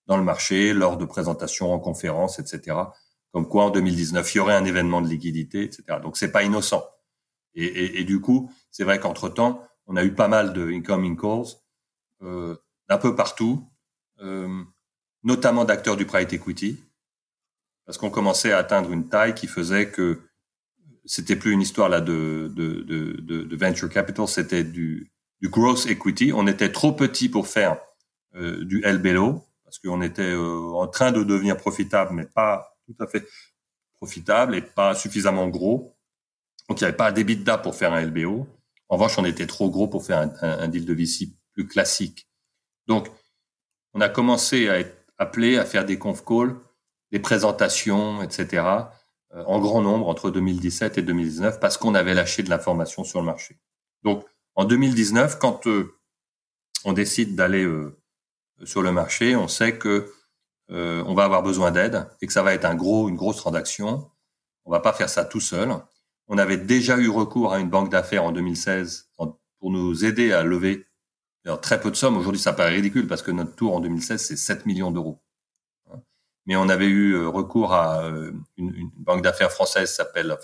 [0.07, 2.77] dans le marché, lors de présentations en conférences, etc.
[3.33, 5.99] Comme quoi, en 2019, il y aurait un événement de liquidité, etc.
[6.01, 6.85] Donc, c'est pas innocent.
[7.55, 11.17] Et, et, et du coup, c'est vrai qu'entre-temps, on a eu pas mal de incoming
[11.17, 11.47] calls
[12.23, 12.57] euh,
[12.89, 13.69] d'un peu partout,
[14.21, 14.63] euh,
[15.25, 16.83] notamment d'acteurs du private equity,
[17.85, 20.21] parce qu'on commençait à atteindre une taille qui faisait que
[21.07, 25.87] c'était plus une histoire là de, de, de, de venture capital, c'était du, du growth
[25.87, 26.33] equity.
[26.35, 27.79] On était trop petit pour faire
[28.35, 32.97] euh, du LBO parce qu'on était euh, en train de devenir profitable, mais pas tout
[33.03, 33.27] à fait
[33.95, 35.97] profitable et pas suffisamment gros.
[36.69, 38.47] Donc il n'y avait pas d'EBITDA pour faire un LBO.
[38.89, 42.29] En revanche, on était trop gros pour faire un, un, deal de VC plus classique.
[42.87, 43.09] Donc,
[43.95, 46.55] on a commencé à être appelé à faire des conf calls,
[47.11, 48.63] des présentations, etc.
[49.37, 53.21] Euh, en grand nombre entre 2017 et 2019 parce qu'on avait lâché de l'information sur
[53.21, 53.59] le marché.
[54.03, 55.69] Donc, en 2019, quand
[56.85, 57.69] on décide d'aller
[58.65, 60.11] sur le marché, on sait que
[60.71, 64.11] on va avoir besoin d'aide et que ça va être un gros, une grosse transaction.
[64.65, 65.77] On va pas faire ça tout seul.
[66.29, 69.11] On avait déjà eu recours à une banque d'affaires en 2016
[69.59, 70.87] pour nous aider à lever
[71.63, 72.17] très peu de sommes.
[72.17, 75.21] Aujourd'hui, ça paraît ridicule parce que notre tour en 2016, c'est 7 millions d'euros.
[76.47, 80.37] Mais on avait eu euh, recours à euh, une, banque d'affaires française s'appelle,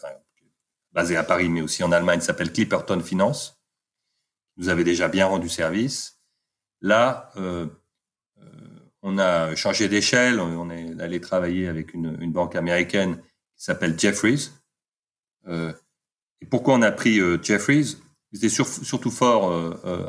[0.93, 3.63] basée à Paris, mais aussi en Allemagne, s'appelle Clipperton Finance.
[4.57, 6.21] Nous avait déjà bien rendu service.
[6.81, 7.67] Là, euh,
[9.03, 10.41] on a changé d'échelle.
[10.41, 13.17] On est allé travailler avec une, banque américaine
[13.57, 14.51] qui s'appelle Jeffries.
[15.49, 17.97] Et pourquoi on a pris Jeffries
[18.33, 19.51] Ils étaient surtout forts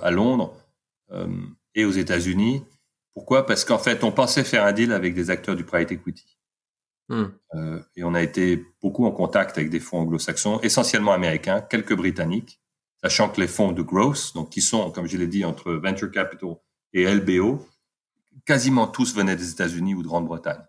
[0.03, 0.55] à Londres
[1.73, 2.63] et aux États-Unis.
[3.13, 3.45] Pourquoi?
[3.45, 6.37] Parce qu'en fait, on pensait faire un deal avec des acteurs du private equity.
[7.09, 7.25] Hmm.
[7.55, 11.95] Euh, et on a été beaucoup en contact avec des fonds anglo-saxons, essentiellement américains, quelques
[11.95, 12.61] britanniques,
[13.03, 16.09] sachant que les fonds de growth, donc qui sont, comme je l'ai dit, entre venture
[16.11, 16.55] capital
[16.93, 17.65] et LBO,
[18.45, 20.63] quasiment tous venaient des États-Unis ou de Grande-Bretagne.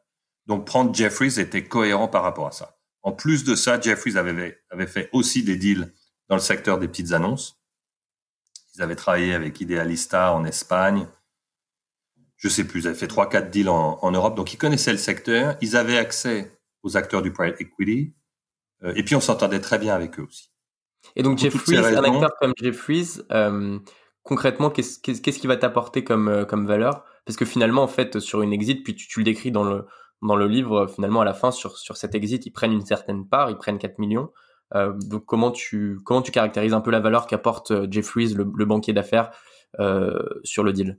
[0.47, 2.77] Donc prendre Jeffries était cohérent par rapport à ça.
[3.03, 5.93] En plus de ça, Jeffries avait, avait fait aussi des deals
[6.29, 7.61] dans le secteur des petites annonces.
[8.75, 11.07] Ils avaient travaillé avec Idealista en Espagne.
[12.37, 14.37] Je sais plus, ils avaient fait trois, quatre deals en, Europe.
[14.37, 15.57] Donc, ils connaissaient le secteur.
[15.61, 18.15] Ils avaient accès aux acteurs du private equity.
[18.83, 20.51] Euh, et puis, on s'entendait très bien avec eux aussi.
[21.17, 23.79] Et donc, Jeffries, un acteur comme Jeffries, euh,
[24.23, 27.05] concrètement, qu'est-ce qui va t'apporter comme, euh, comme valeur?
[27.25, 29.87] Parce que finalement, en fait, sur une exit, puis tu, tu, le décris dans le,
[30.23, 33.29] dans le livre, finalement, à la fin, sur, sur cet exit, ils prennent une certaine
[33.29, 34.31] part, ils prennent 4 millions.
[34.75, 38.93] Euh, donc comment tu comment tu caractérises un peu la valeur qu'apporte Jeffries, le, banquier
[38.93, 39.31] d'affaires,
[40.43, 40.99] sur le deal?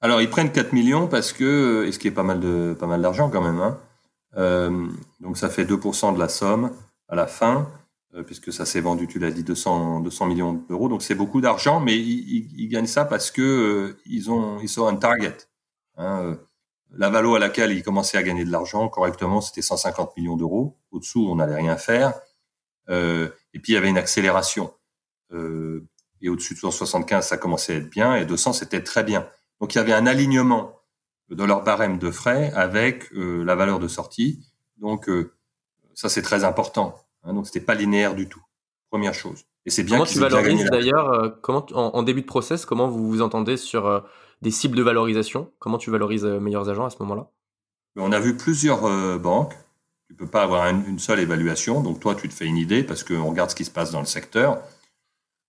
[0.00, 2.86] Alors ils prennent 4 millions parce que et ce qui est pas mal de pas
[2.86, 3.60] mal d'argent quand même.
[3.60, 3.78] Hein.
[5.20, 6.70] donc ça fait 2% de la somme
[7.08, 7.68] à la fin
[8.26, 10.88] puisque ça s'est vendu, tu l'as dit, 200, 200 millions d'euros.
[10.88, 14.96] Donc c'est beaucoup d'argent, mais ils, gagnent ça parce que ils ont ils sont un
[14.96, 15.36] target.
[15.96, 16.38] Hein,
[16.92, 20.78] la valo à laquelle il commençait à gagner de l'argent correctement, c'était 150 millions d'euros.
[20.90, 22.14] Au-dessous, on n'allait rien faire.
[22.88, 24.72] Euh, et puis, il y avait une accélération.
[25.32, 25.86] Euh,
[26.20, 28.16] et au-dessus de 175, ça commençait à être bien.
[28.16, 29.28] Et 200, c'était très bien.
[29.60, 30.80] Donc, il y avait un alignement
[31.30, 34.44] dans leur barème de frais avec euh, la valeur de sortie.
[34.78, 35.10] Donc,
[35.94, 36.94] ça, c'est très important.
[37.24, 38.42] Hein, donc, c'était pas linéaire du tout.
[38.90, 39.44] Première chose.
[39.64, 39.96] Et c'est bien.
[39.96, 44.04] Comment tu valorises d'ailleurs Comment en, en, début de process, comment vous vous entendez sur
[44.42, 45.50] des cibles de valorisation?
[45.58, 47.30] Comment tu valorises euh, meilleurs agents à ce moment-là?
[47.96, 49.54] On a vu plusieurs euh, banques.
[50.08, 51.80] Tu peux pas avoir une seule évaluation.
[51.80, 53.98] Donc toi, tu te fais une idée parce qu'on regarde ce qui se passe dans
[53.98, 54.62] le secteur.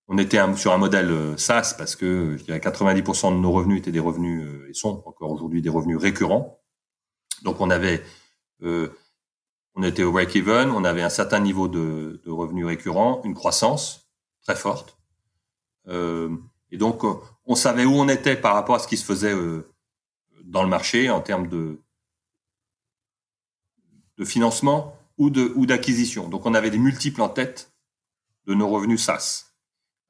[0.08, 4.00] On était sur un modèle euh, SaaS parce que 90% de nos revenus étaient des
[4.00, 6.62] revenus et sont encore aujourd'hui des revenus récurrents.
[7.44, 8.04] Donc on avait,
[8.62, 14.10] on était au break-even, on avait un certain niveau de, revenus récurrents, une croissance
[14.42, 14.98] très forte.
[15.88, 17.04] et donc
[17.48, 19.74] on savait où on était par rapport à ce qui se faisait euh,
[20.44, 21.82] dans le marché en termes de,
[24.26, 26.28] financement ou d'acquisition.
[26.28, 27.72] Donc on avait des multiples en tête
[28.48, 29.47] de nos revenus SaaS.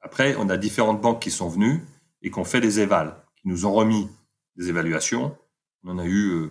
[0.00, 1.84] Après, on a différentes banques qui sont venues
[2.22, 4.08] et qui ont fait des évals, qui nous ont remis
[4.56, 5.36] des évaluations.
[5.84, 6.50] On en a eu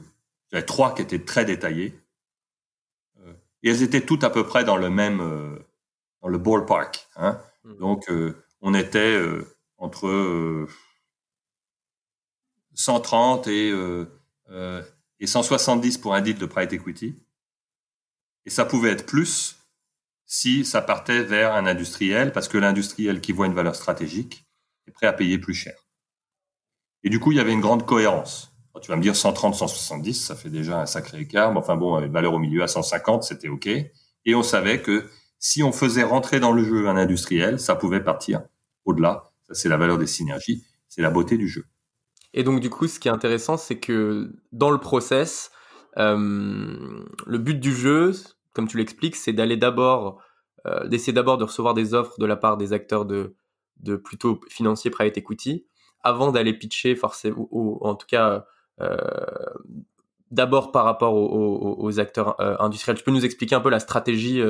[0.54, 2.00] euh, trois qui étaient très détaillées.
[3.20, 3.34] Euh,
[3.64, 5.58] et elles étaient toutes à peu près dans le même euh,
[6.22, 7.08] dans le ballpark.
[7.16, 7.40] Hein.
[7.64, 7.76] Mmh.
[7.78, 8.12] Donc
[8.62, 9.22] on était
[9.78, 10.68] entre
[12.74, 13.72] 130 euh, et,
[14.52, 14.82] euh,
[15.20, 17.16] et 170 pour un deal de private equity.
[18.46, 19.57] Et ça pouvait être plus
[20.28, 24.46] si ça partait vers un industriel, parce que l'industriel qui voit une valeur stratégique
[24.88, 25.88] est prêt à payer plus cher.
[27.04, 28.52] Et du coup, il y avait une grande cohérence.
[28.82, 31.52] tu vas me dire 130, 170, ça fait déjà un sacré écart.
[31.52, 33.68] Mais enfin bon, une valeur au milieu à 150, c'était OK.
[33.68, 35.10] Et on savait que
[35.40, 38.42] si on faisait rentrer dans le jeu un industriel, ça pouvait partir
[38.86, 41.66] au-delà ça, c'est la valeur des synergies, c'est la beauté du jeu.
[42.34, 45.52] Et donc, du coup, ce qui est intéressant, c'est que dans le process,
[45.98, 48.12] euh, le but du jeu,
[48.58, 50.20] comme tu l'expliques, c'est d'aller d'abord,
[50.66, 53.36] euh, d'essayer d'abord de recevoir des offres de la part des acteurs de,
[53.82, 55.68] de plutôt financiers private equity,
[56.02, 58.48] avant d'aller pitcher forcément, ou, en tout cas,
[58.82, 58.98] euh,
[60.32, 62.98] d'abord par rapport aux, acteurs industriels.
[62.98, 64.42] Tu peux nous expliquer un peu la stratégie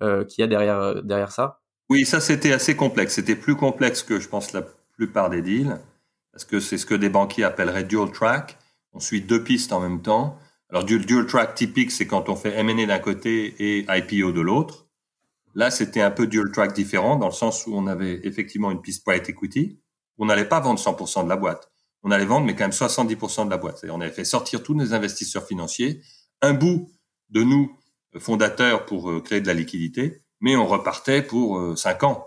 [0.00, 1.60] qu'il y a derrière, derrière ça?
[1.88, 3.14] Oui, ça c'était assez complexe.
[3.14, 4.62] C'était plus complexe que je pense la
[4.96, 5.78] plupart des deals,
[6.32, 8.58] parce que c'est ce que des banquiers appelleraient dual track.
[8.92, 10.36] On suit deux pistes en même temps.
[10.70, 14.40] Alors dual, dual track typique, c'est quand on fait M&A d'un côté et IPO de
[14.40, 14.88] l'autre.
[15.54, 18.80] Là, c'était un peu dual track différent dans le sens où on avait effectivement une
[18.80, 19.80] piste private equity.
[20.18, 21.70] On n'allait pas vendre 100% de la boîte.
[22.02, 23.84] On allait vendre, mais quand même 70% de la boîte.
[23.88, 26.02] on avait fait sortir tous nos investisseurs financiers,
[26.42, 26.90] un bout
[27.30, 27.72] de nous
[28.18, 32.26] fondateurs pour euh, créer de la liquidité, mais on repartait pour euh, cinq ans.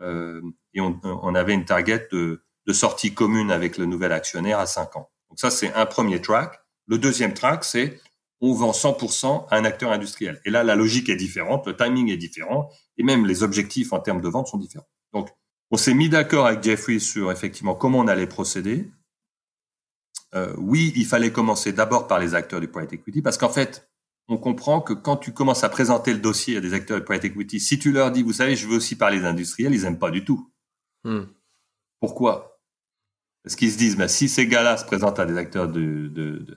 [0.00, 4.66] et on, on, avait une target de, de sortie commune avec le nouvel actionnaire à
[4.66, 5.10] 5 ans.
[5.28, 6.60] Donc ça, c'est un premier track.
[6.86, 8.00] Le deuxième track, c'est
[8.40, 10.40] on vend 100% à un acteur industriel.
[10.44, 12.68] Et là, la logique est différente, le timing est différent,
[12.98, 14.88] et même les objectifs en termes de vente sont différents.
[15.12, 15.30] Donc,
[15.70, 18.90] on s'est mis d'accord avec Jeffrey sur effectivement comment on allait procéder.
[20.34, 23.88] Euh, oui, il fallait commencer d'abord par les acteurs du private equity, parce qu'en fait,
[24.28, 27.24] on comprend que quand tu commences à présenter le dossier à des acteurs du private
[27.24, 29.98] equity, si tu leur dis, vous savez, je veux aussi parler des industriels, ils aiment
[29.98, 30.50] pas du tout.
[31.04, 31.24] Hmm.
[32.00, 32.53] Pourquoi?
[33.44, 35.70] Parce qu'ils se disent, bah, si ces gars-là se présentent à des acteurs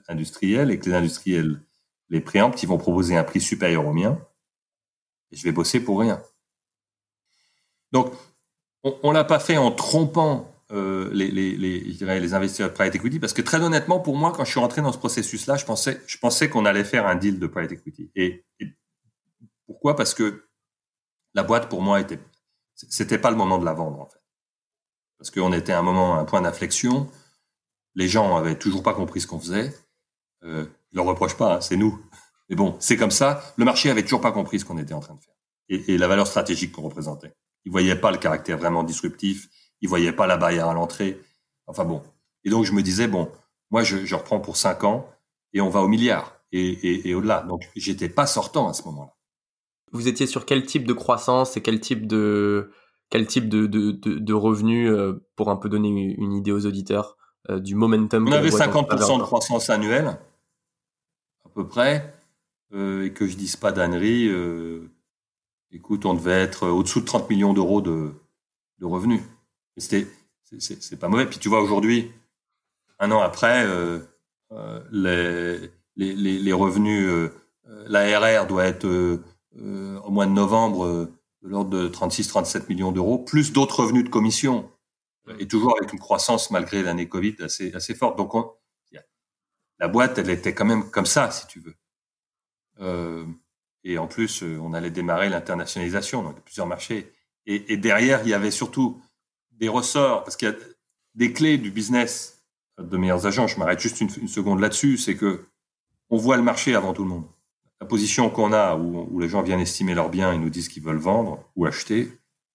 [0.08, 1.62] industriels et que les industriels
[2.10, 4.18] les préemptent, ils vont proposer un prix supérieur au mien,
[5.32, 6.22] et je vais bosser pour rien.
[7.92, 8.14] Donc,
[8.84, 13.42] on, on l'a pas fait en trompant euh, les, investisseurs de private equity parce que
[13.42, 16.18] très honnêtement pour moi quand je suis rentré dans ce processus là je pensais je
[16.18, 18.12] pensais qu'on allait faire un deal de private equity.
[18.16, 18.46] Et,
[19.66, 19.96] pourquoi?
[19.96, 20.50] Parce que
[21.34, 22.20] la boîte pour moi était
[22.76, 24.17] c'était pas le moment de la vendre en fait
[25.18, 27.10] parce qu'on était à un moment un point d'inflexion
[27.96, 29.74] les gens avaient toujours pas compris ce qu'on faisait
[30.44, 32.00] euh, je leur reproche pas hein, c'est nous
[32.50, 35.00] mais bon c'est comme ça le marché avait toujours pas compris ce qu'on était en
[35.00, 35.34] train de faire
[35.70, 37.34] et, la valeur stratégique qu'on représentait
[37.66, 39.50] ils voyaient pas le caractère vraiment disruptif
[39.82, 41.22] ils voyaient pas la barrière à l'entrée.
[41.66, 42.04] Enfin bon.
[42.44, 43.30] Et donc je me disais bon,
[43.72, 45.10] moi je, reprends pour cinq ans
[45.54, 47.42] et on va au milliard et, et, et au-delà.
[47.42, 49.14] Donc j'étais pas sortant à ce moment-là.
[49.92, 52.72] Vous étiez sur quel type de croissance et quel type de
[53.10, 57.18] quel type de, de, de, revenus euh, pour un peu donner une idée aux auditeurs
[57.50, 60.18] euh, du momentum On avait 50% de croissance annuelle
[61.46, 62.14] à peu près
[62.74, 64.30] euh, et que je dise pas d'annerie.
[65.72, 68.12] écoute, on devait être au-dessous de 30 millions d'euros de,
[68.80, 69.22] de revenus.
[69.78, 70.08] C'était,
[70.60, 71.26] c'est pas mauvais.
[71.26, 72.12] Puis tu vois aujourd'hui,
[73.00, 73.66] un an après,
[74.92, 77.32] les, les, les, revenus,
[77.86, 81.10] l'ARR doit être au mois de novembre
[81.44, 84.72] de l'ordre de 36-37 millions d'euros, plus d'autres revenus de commission,
[85.40, 88.18] et toujours avec une croissance malgré l'année Covid assez, assez forte.
[88.18, 88.34] Donc
[89.80, 91.76] la boîte, elle était quand même comme ça, si tu veux.
[92.80, 93.26] Euh,
[93.84, 97.14] et en plus, on allait démarrer l'internationalisation, donc plusieurs marchés.
[97.46, 99.02] Et, et, derrière, il y avait surtout
[99.52, 100.56] des ressorts, parce qu'il y a
[101.16, 102.44] des clés du business
[102.80, 103.48] de meilleurs agents.
[103.48, 105.46] Je m'arrête juste une, seconde là-dessus, c'est que
[106.10, 107.26] on voit le marché avant tout le monde.
[107.80, 110.84] La position qu'on a, où, les gens viennent estimer leurs biens et nous disent qu'ils
[110.84, 112.12] veulent vendre ou acheter,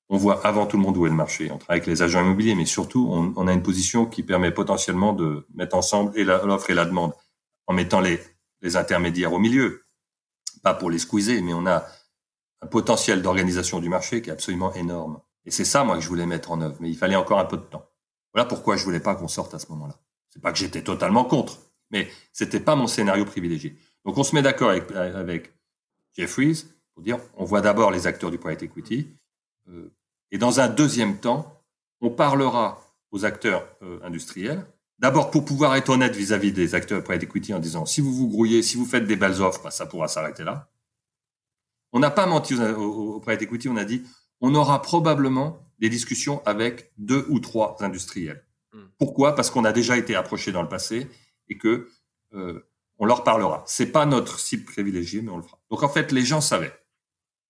[0.09, 1.51] on voit avant tout le monde où est le marché.
[1.51, 5.13] On travaille avec les agents immobiliers, mais surtout, on, a une position qui permet potentiellement
[5.13, 7.13] de mettre ensemble l'offre et la demande,
[7.67, 8.21] en mettant les,
[8.61, 9.85] les intermédiaires au milieu.
[10.63, 11.87] Pas pour les squeezer, mais on a
[12.61, 15.21] un potentiel d'organisation du marché qui est absolument énorme.
[15.45, 16.77] Et c'est ça, moi, que je voulais mettre en œuvre.
[16.81, 17.89] Mais il fallait encore un peu de temps.
[18.35, 19.99] Voilà pourquoi je voulais pas qu'on sorte à ce moment-là.
[20.31, 21.59] C'est pas que j'étais totalement contre,
[21.91, 23.77] mais c'était pas mon scénario privilégié.
[24.05, 25.53] Donc, on se met d'accord avec, avec
[26.17, 29.09] Jeffries pour dire, on voit d'abord les acteurs du private equity.
[29.69, 29.91] Euh,
[30.31, 31.62] et dans un deuxième temps,
[32.01, 34.67] on parlera aux acteurs euh, industriels.
[34.99, 38.12] D'abord, pour pouvoir être honnête vis-à-vis des acteurs du private equity en disant, si vous
[38.12, 40.69] vous grouillez, si vous faites des belles offres, bah, ça pourra s'arrêter là.
[41.93, 44.03] On n'a pas menti au, au, au private equity, on a dit,
[44.41, 48.45] on aura probablement des discussions avec deux ou trois industriels.
[48.73, 48.87] Hmm.
[48.99, 49.35] Pourquoi?
[49.35, 51.09] Parce qu'on a déjà été approché dans le passé
[51.49, 51.88] et que
[52.35, 52.65] euh,
[53.03, 53.65] on leur parlera.
[53.67, 55.59] C'est pas notre cible privilégiée, mais on le fera.
[55.73, 56.73] Donc en fait, les gens savaient.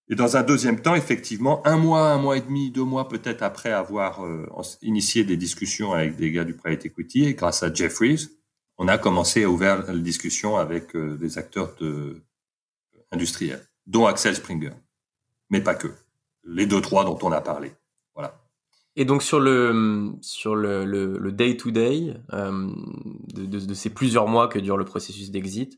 [0.09, 3.43] Et dans un deuxième temps, effectivement, un mois, un mois et demi, deux mois peut-être
[3.43, 4.47] après avoir euh,
[4.81, 8.31] initié des discussions avec des gars du private equity, et grâce à Jeffries,
[8.79, 12.23] on a commencé à ouvrir la discussion avec euh, des acteurs de,
[13.11, 14.73] industriels, dont Axel Springer,
[15.51, 15.89] mais pas que
[16.45, 17.73] les deux trois dont on a parlé.
[18.97, 22.71] Et donc sur le sur le, le, day to day euh,
[23.33, 25.77] de, de, ces plusieurs mois que dure le processus d'exit,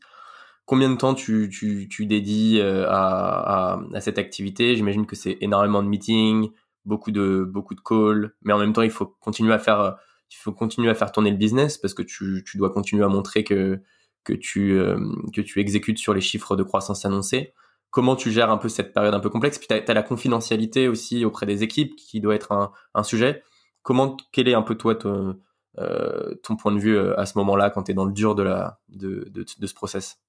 [0.65, 4.75] combien de temps tu, tu, tu dédies euh, à, à, à, cette activité?
[4.75, 6.49] J'imagine que c'est énormément de meetings,
[6.83, 9.97] beaucoup de beaucoup de calls, mais en même temps il faut continuer à faire
[10.31, 13.07] il faut continuer à faire tourner le business parce que tu, tu dois continuer à
[13.07, 13.79] montrer que
[14.25, 14.99] que tu euh,
[15.33, 17.53] que tu exécutes sur les chiffres de croissance annoncés
[17.95, 20.89] comment tu gères un peu cette période un peu complexe Puis tu as, la confidentialité
[20.89, 23.41] aussi auprès des équipes qui doit être un, sujet.
[23.83, 25.39] Comment, quel est un peu toi ton,
[25.77, 28.35] euh, ton point de vue euh, à ce moment-là quand tu es dans le dur
[28.35, 30.19] de, la, de, de, de ce process?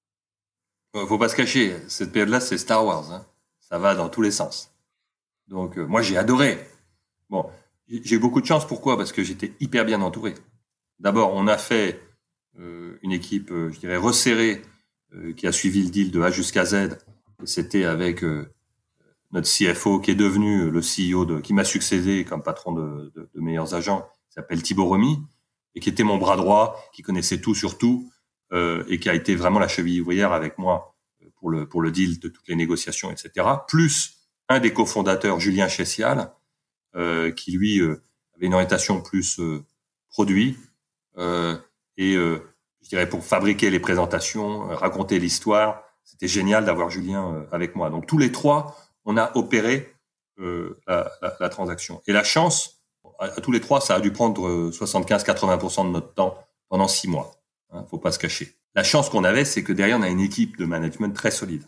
[0.93, 3.11] Faut pas se cacher, cette période-là c'est Star Wars.
[3.11, 3.25] Hein.
[3.59, 4.71] Ça va dans tous les sens.
[5.49, 6.65] Donc euh, moi j'ai adoré.
[7.29, 7.49] Bon,
[7.89, 8.65] j'ai eu beaucoup de chance.
[8.65, 8.95] Pourquoi?
[8.95, 10.35] Parce que j'étais hyper bien entouré.
[10.99, 12.01] D'abord, on a fait
[13.03, 14.63] une équipe, je dirais, resserrée
[15.35, 16.97] qui a suivi le deal de A jusqu'à Z
[17.45, 18.53] c'était avec euh,
[19.31, 23.29] notre CFO qui est devenu le CEO de, qui m'a succédé comme patron de, de,
[23.33, 25.19] de meilleurs agents, s'appelle Thibaut Remy,
[25.75, 28.11] et qui était mon bras droit, qui connaissait tout sur tout,
[28.51, 30.95] euh, et qui a été vraiment la cheville ouvrière avec moi
[31.35, 33.45] pour le, pour le deal de toutes les négociations, etc.
[33.67, 34.17] Plus
[34.49, 36.31] un des cofondateurs, Julien Chessial,
[37.35, 39.39] qui lui avait une orientation plus
[40.09, 40.57] produit
[41.97, 45.83] et je dirais pour fabriquer les présentations, raconter l'histoire.
[46.09, 47.89] C'était génial d'avoir Julien avec moi.
[47.89, 49.93] Donc tous les trois, on a opéré
[50.37, 52.01] la, la, la, transaction.
[52.07, 52.81] Et la chance,
[53.19, 56.37] à, tous les trois, ça a dû prendre 75-80% de notre temps
[56.69, 57.35] pendant six mois.
[57.71, 58.55] Hein, faut pas se cacher.
[58.73, 61.63] La chance qu'on avait, c'est que derrière, on a une équipe de management très solide.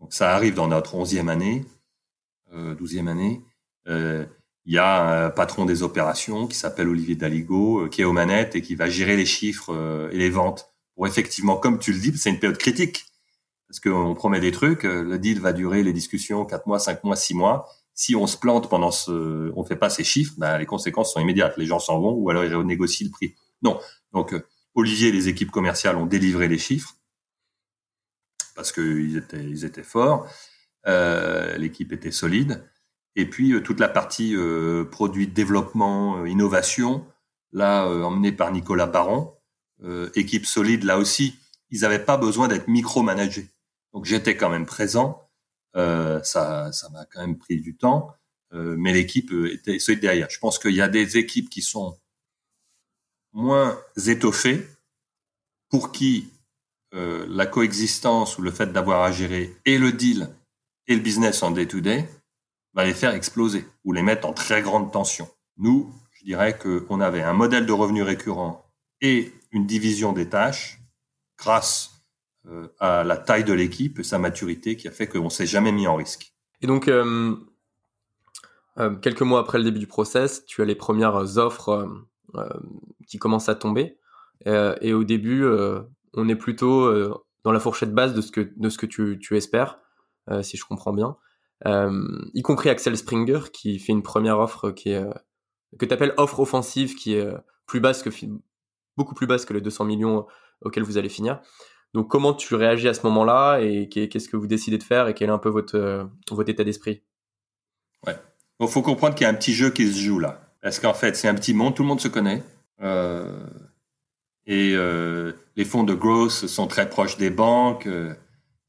[0.00, 1.64] Donc ça arrive dans notre onzième année,
[2.52, 3.40] euh, douzième année.
[3.88, 4.26] Euh,
[4.64, 8.12] il y a un patron des opérations qui s'appelle Olivier Daligo, euh, qui est aux
[8.12, 10.72] manettes et qui va gérer les chiffres euh, et les ventes.
[10.94, 13.06] Pour effectivement, comme tu le dis, c'est une période critique
[13.72, 14.82] parce qu'on promet des trucs.
[14.82, 17.70] Le deal va durer les discussions quatre mois, cinq mois, six mois.
[17.94, 21.20] Si on se plante pendant ce, on fait pas ces chiffres, ben, les conséquences sont
[21.20, 21.56] immédiates.
[21.56, 23.34] Les gens s'en vont ou alors ils renégocient le prix.
[23.62, 23.80] Non.
[24.12, 24.34] Donc
[24.74, 26.96] Olivier et les équipes commerciales ont délivré les chiffres
[28.54, 30.26] parce qu'ils étaient, ils étaient forts.
[30.86, 32.62] Euh, l'équipe était solide.
[33.16, 37.06] Et puis euh, toute la partie euh, produit développement, euh, innovation,
[37.52, 39.34] là emmenée par Nicolas Baron,
[40.14, 41.38] équipe solide là aussi.
[41.70, 43.51] Ils n'avaient pas besoin d'être micromanagés.
[43.92, 45.28] Donc j'étais quand même présent.
[45.74, 48.14] ça, ça m'a quand même pris du temps,
[48.52, 50.30] mais l'équipe était solide derrière.
[50.30, 51.96] Je pense qu'il y a des équipes qui sont
[53.32, 54.66] moins étoffés,
[55.72, 56.28] pour qui
[56.94, 60.28] euh, la coexistence ou le fait d'avoir à gérer et le deal
[60.86, 62.06] et le business en day-to-day
[62.74, 65.26] va les faire exploser ou les mettre en très grande tension.
[65.56, 68.66] Nous, je dirais qu'on avait un modèle de revenus récurrent
[69.00, 70.78] et une division des tâches
[71.38, 72.01] grâce euh,
[72.80, 75.86] à la taille de l'équipe et sa maturité qui a fait qu'on s'est jamais mis
[75.86, 76.34] en risque.
[76.60, 77.36] Et donc, euh,
[79.00, 81.88] quelques mois après le début du process, tu as les premières offres
[82.34, 82.48] euh,
[83.06, 83.98] qui commence à tomber.
[84.46, 85.82] Euh, et au début, euh,
[86.14, 86.90] on est plutôt
[87.44, 89.80] dans la fourchette basse de ce que, de ce que tu, tu espères,
[90.40, 91.16] si je comprends bien.
[91.66, 95.04] y compris Axel Springer qui fait une première offre qui est
[95.78, 97.28] que tu appelles offre offensive qui est
[97.66, 98.10] plus basse que
[98.96, 100.26] beaucoup plus basse que les 200 millions
[100.62, 101.40] auxquels vous allez finir.
[101.94, 105.14] Donc comment tu réagis à ce moment-là et qu'est-ce que vous décidez de faire et
[105.14, 107.02] quel est un peu votre votre état d'esprit?
[108.06, 108.16] Ouais.
[108.60, 110.40] Il faut comprendre qu'il y a un petit jeu qui se joue là.
[110.62, 112.42] Parce qu'en fait, c'est un petit monde, tout le monde se connaît.
[112.80, 113.44] Euh,
[114.46, 117.86] et euh, les fonds de growth sont très proches des banques.
[117.86, 118.14] Euh,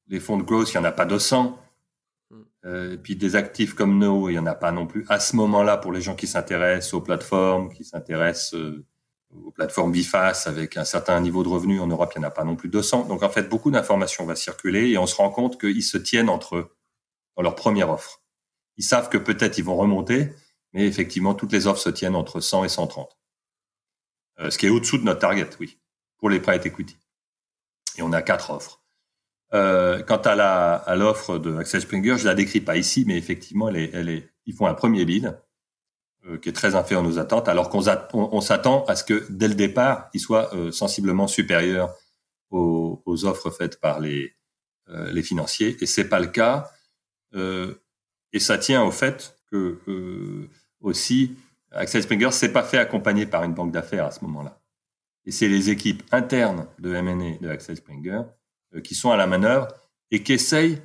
[0.07, 1.57] les fonds de growth, il n'y en a pas 200.
[2.29, 2.35] Mm.
[2.65, 5.05] Euh, et puis des actifs comme nous, il n'y en a pas non plus.
[5.09, 8.85] À ce moment-là, pour les gens qui s'intéressent aux plateformes, qui s'intéressent euh,
[9.45, 12.31] aux plateformes biface avec un certain niveau de revenus en Europe, il n'y en a
[12.31, 13.05] pas non plus 200.
[13.05, 16.29] Donc en fait, beaucoup d'informations va circuler et on se rend compte qu'ils se tiennent
[16.29, 16.75] entre eux
[17.35, 18.21] dans leur première offre.
[18.77, 20.33] Ils savent que peut-être ils vont remonter,
[20.73, 23.17] mais effectivement, toutes les offres se tiennent entre 100 et 130.
[24.39, 25.79] Euh, ce qui est au-dessous de notre target, oui,
[26.17, 26.97] pour les private equity.
[27.97, 28.83] Et on a quatre offres.
[29.53, 33.91] Euh, quant à l'offre de Springer, je la décris pas ici, mais effectivement, elle est,
[33.93, 35.31] elle est, ils font un premier euh,
[36.41, 39.47] qui est très inférieur à nos attentes, alors qu'on on, s'attend à ce que dès
[39.47, 41.93] le départ, il soit euh, sensiblement supérieur
[42.49, 44.33] aux, offres faites par les
[44.89, 46.69] euh, les financiers, et c'est pas le cas.
[47.33, 49.79] et ça tient au fait que
[50.81, 51.35] aussi,
[51.71, 54.59] Axel Springer s'est pas fait accompagner par une banque d'affaires à ce moment-là.
[55.25, 58.21] Et c'est les équipes internes de M&A de Axel Springer
[58.75, 59.67] euh, qui sont à la manœuvre
[60.11, 60.81] et qui essayent,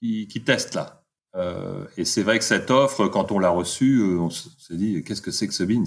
[0.00, 1.01] qui testent là.
[1.34, 5.02] Euh, et c'est vrai que cette offre, quand on l'a reçue, euh, on s'est dit
[5.02, 5.84] qu'est-ce que c'est que ce Beans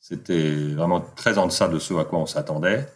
[0.00, 2.86] C'était vraiment très en deçà de ce à quoi on s'attendait.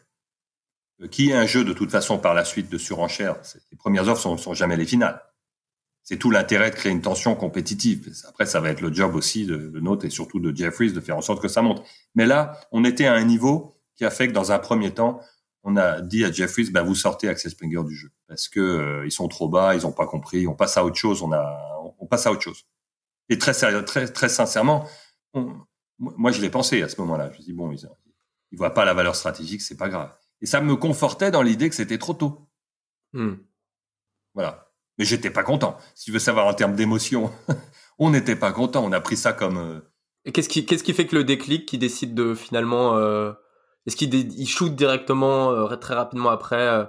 [1.01, 3.37] Euh, qui est un jeu de toute façon par la suite de surenchère?
[3.71, 5.23] Les premières offres sont, sont jamais les finales
[6.03, 8.13] c'est tout l'intérêt de créer une tension compétitive.
[8.29, 11.01] Après, ça va être le job aussi de, de Note et surtout de Jeffries de
[11.01, 11.83] faire en sorte que ça monte.
[12.15, 15.21] Mais là, on était à un niveau qui a fait que dans un premier temps,
[15.63, 19.05] on a dit à Jeffries, ben vous sortez Access Springer du jeu parce que euh,
[19.05, 21.95] ils sont trop bas, ils ont pas compris, on passe à autre chose, on a,
[22.01, 22.65] on, passe à autre chose.
[23.29, 24.89] Et très sérieux, très très sincèrement,
[25.99, 27.31] moi je l'ai pensé à ce moment-là.
[27.33, 27.87] Je me dis bon, ils,
[28.51, 30.11] ils voient pas la valeur stratégique, c'est pas grave.
[30.41, 32.49] Et ça me confortait dans l'idée que c'était trop tôt.
[33.13, 33.35] Hmm.
[34.33, 34.71] Voilà.
[34.97, 35.77] Mais j'étais pas content.
[35.95, 37.31] Si tu veux savoir en termes d'émotion,
[37.99, 38.83] on n'était pas content.
[38.83, 39.59] On a pris ça comme.
[39.59, 39.81] Euh,
[40.25, 42.97] Et qu'est-ce qui, qu'est-ce qui fait que le déclic qui décide de finalement.
[42.97, 43.33] Euh...
[43.87, 46.89] Est-ce qu'il il shoot directement euh, très rapidement après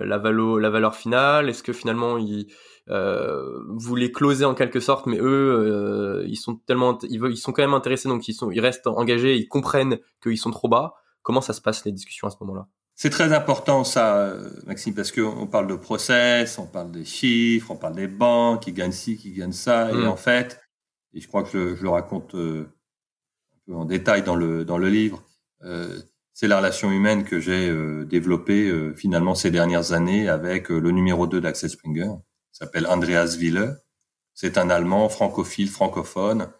[0.00, 1.48] la, valo, la valeur finale?
[1.48, 2.46] Est-ce que finalement il
[2.88, 7.62] voulait closer en quelque sorte, mais eux ils sont tellement ils, veulent, ils sont quand
[7.62, 10.94] même intéressés donc ils sont ils restent engagés, ils comprennent qu'ils sont trop bas.
[11.22, 12.68] Comment ça se passe les discussions à ce moment-là?
[12.98, 14.32] C'est très important ça,
[14.66, 18.72] Maxime, parce qu'on parle de process, on parle des chiffres, on parle des banques qui
[18.72, 20.08] gagnent ci, qui gagnent ça, et mm.
[20.08, 20.58] en fait,
[21.12, 22.64] et je crois que je, le raconte euh,
[23.52, 25.22] un peu en détail dans le dans le livre,
[25.62, 26.00] euh,
[26.36, 30.90] c'est la relation humaine que j'ai euh, développée euh, finalement ces dernières années avec le
[30.90, 32.10] numéro 2 d'Axel Springer,
[32.52, 33.74] qui s'appelle Andreas Wille.
[34.34, 36.52] C'est un Allemand francophile, francophone,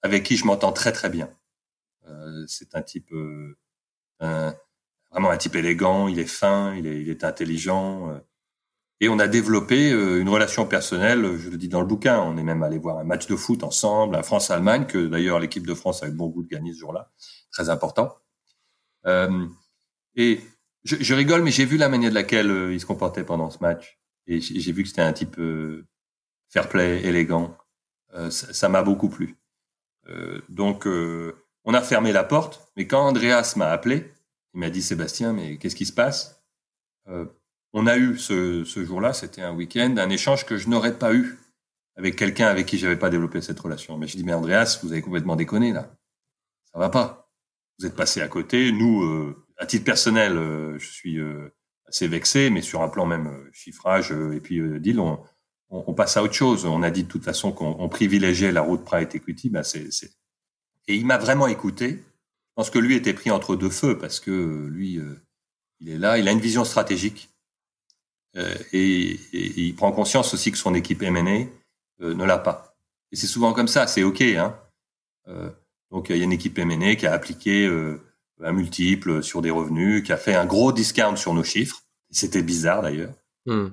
[0.00, 1.28] avec qui je m'entends très très bien.
[2.08, 3.54] Euh, c'est un type euh,
[5.10, 8.08] vraiment un type élégant, il est fin, il est, il est intelligent.
[8.08, 8.20] Euh.
[9.00, 12.42] et on a développé une relation personnelle, je le dis dans le bouquin, on est
[12.42, 16.02] même allé voir un match de foot ensemble, un France-Allemagne, que d'ailleurs l'équipe de France
[16.02, 17.10] a eu bon goût de gagner ce jour-là,
[17.52, 18.16] très important.
[19.06, 20.40] Et
[20.84, 23.98] je, rigole, mais j'ai vu la manière de laquelle il se comportait pendant ce match.
[24.26, 25.40] Et j'ai vu que c'était un type
[26.48, 27.56] fair play, élégant.
[28.30, 29.36] ça m'a beaucoup plu.
[30.48, 30.86] donc,
[31.64, 34.12] on a fermé la porte, mais quand Andreas m'a appelé,
[34.54, 36.42] il m'a dit Sébastien, mais qu'est-ce qui se passe?
[37.08, 37.26] Euh,
[37.72, 41.38] On a eu ce, jour-là, c'était un week-end, un échange que je n'aurais pas eu
[41.96, 43.96] avec quelqu'un avec qui j'avais pas développé cette relation.
[43.98, 45.94] Mais je dis mais Andreas, vous avez complètement déconné là,
[46.72, 47.29] ça va pas.
[47.80, 48.70] Vous êtes passé à côté.
[48.70, 51.18] Nous, euh, à titre personnel, euh, je suis
[51.86, 56.34] assez vexé, mais sur un plan même chiffrage et puis deal, on, passe à autre
[56.34, 56.64] chose.
[56.64, 59.50] On a dit de toute façon qu'on privilégiait la route private equity.
[59.64, 60.12] C'est
[60.90, 61.90] et il m'a vraiment écouté.
[61.98, 65.14] Je pense que lui était pris entre deux feux parce que lui, euh,
[65.78, 67.30] il est là, il a une vision stratégique
[68.36, 71.46] euh, et, il prend conscience aussi que son équipe M&A
[72.04, 72.76] euh, ne l'a pas.
[73.12, 74.20] Et c'est souvent comme ça, c'est ok.
[74.20, 74.58] Hein.
[75.90, 77.66] Donc il y a une équipe M&A qui a appliqué
[78.42, 81.82] un multiple sur des revenus, qui a fait un gros discount sur nos chiffres.
[82.10, 83.14] C'était bizarre d'ailleurs.
[83.46, 83.68] Hmm.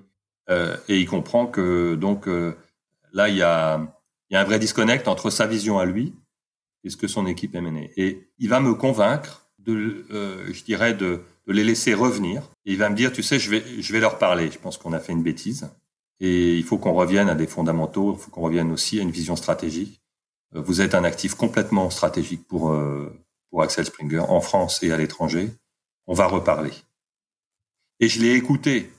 [0.88, 2.28] et il comprend que donc
[3.12, 3.82] là il y a,
[4.30, 6.14] il y a un vrai disconnect entre sa vision à lui
[6.90, 7.92] ce que son équipe est menée.
[7.98, 12.42] Et il va me convaincre de, euh, je dirais, de, les laisser revenir.
[12.66, 14.52] Et il va me dire, tu sais, je vais, je vais leur parler.
[14.52, 15.70] Je pense qu'on a fait une bêtise.
[16.20, 18.14] Et il faut qu'on revienne à des fondamentaux.
[18.18, 20.02] Il faut qu'on revienne aussi à une vision stratégique.
[20.56, 23.14] Euh, vous êtes un actif complètement stratégique pour, euh,
[23.50, 25.52] pour Axel Springer en France et à l'étranger.
[26.06, 26.74] On va reparler.
[28.00, 28.92] Et je l'ai écouté.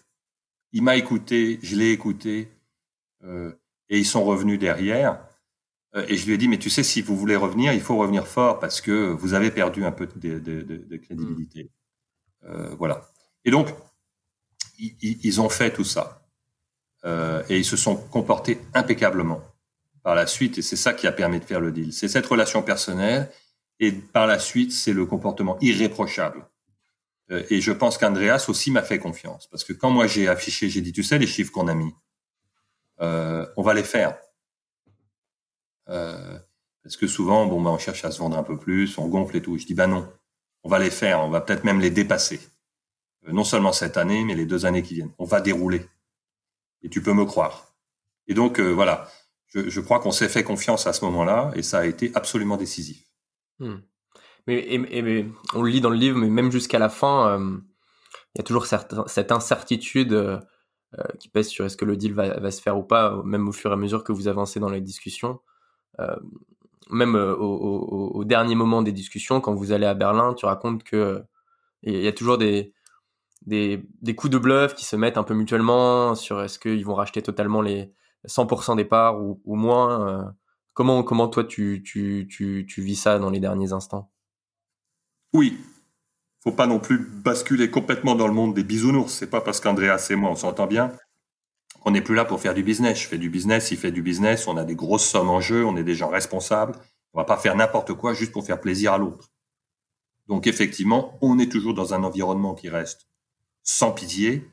[0.72, 2.48] Il m'a écouté, je l'ai écouté.
[3.90, 5.18] et ils sont revenus derrière.
[5.96, 7.96] Euh, et je lui ai dit, mais tu sais, si vous voulez revenir, il faut
[7.96, 11.70] revenir fort parce que vous avez perdu un peu de, de, de, crédibilité.
[12.44, 13.08] Euh, voilà.
[13.44, 13.68] Et donc,
[14.78, 16.26] ils, ils, ont fait tout ça.
[17.04, 19.40] Euh, et ils se sont comportés impeccablement
[20.08, 20.56] par la suite.
[20.56, 21.92] Et c'est ça qui a permis de faire le deal.
[21.92, 23.30] C'est cette relation personnelle.
[23.78, 26.48] Et par la suite, c'est le comportement irréprochable.
[27.30, 29.48] Euh, et je pense qu'Andreas aussi m'a fait confiance.
[29.48, 31.94] Parce que quand moi j'ai affiché, j'ai dit, tu sais, les chiffres qu'on a mis,
[33.02, 34.16] euh, on va les faire
[35.90, 36.38] euh,
[36.82, 39.36] parce que souvent, bon, bah, on cherche à se vendre un peu plus, on gonfle
[39.36, 39.58] et tout.
[39.58, 40.10] Je dis, bah non,
[40.64, 42.40] on va les faire, on va peut-être même les dépasser.
[43.26, 45.12] Non seulement cette année, mais les deux années qui viennent.
[45.18, 45.86] On va dérouler.
[46.80, 47.74] Et tu peux me croire.
[48.26, 49.06] Et donc, voilà,
[49.54, 53.04] je, crois qu'on s'est fait confiance à ce moment-là, et ça a été absolument décisif.
[53.58, 53.78] Hmm.
[54.46, 57.58] Mais, on le lit dans le livre, mais même jusqu'à la fin, euh,
[58.34, 60.40] il y a toujours cette, incertitude
[60.98, 63.52] euh, qui pèse sur est-ce que le deal va, se faire ou pas, même au
[63.52, 65.40] fur et à mesure que vous avancez dans les discussions.
[66.00, 66.16] Euh,
[66.90, 71.22] même euh, au, dernier moment des discussions, quand vous allez à Berlin, tu racontes que
[71.82, 72.72] il y a toujours des,
[74.16, 77.60] coups de bluff qui se mettent un peu mutuellement sur est-ce qu'ils vont racheter totalement
[77.60, 77.92] les
[78.26, 80.08] 100% des parts ou, moins.
[80.08, 80.24] Euh.
[80.74, 84.10] comment, comment toi tu, tu, tu, tu, vis ça dans les derniers instants?
[85.32, 85.58] Oui.
[86.42, 89.12] Faut pas non plus basculer complètement dans le monde des bisounours.
[89.12, 90.92] C'est pas parce qu'Andreas et moi on s'entend bien
[91.84, 93.00] on n'est plus là pour faire du business.
[93.00, 95.64] Je fais du business, il fait du business, on a des grosses sommes en jeu,
[95.64, 96.74] on est des gens responsables.
[97.14, 99.30] On va pas faire n'importe quoi juste pour faire plaisir à l'autre.
[100.26, 103.08] Donc effectivement, on est toujours dans un environnement qui reste
[103.62, 104.46] sans pitié.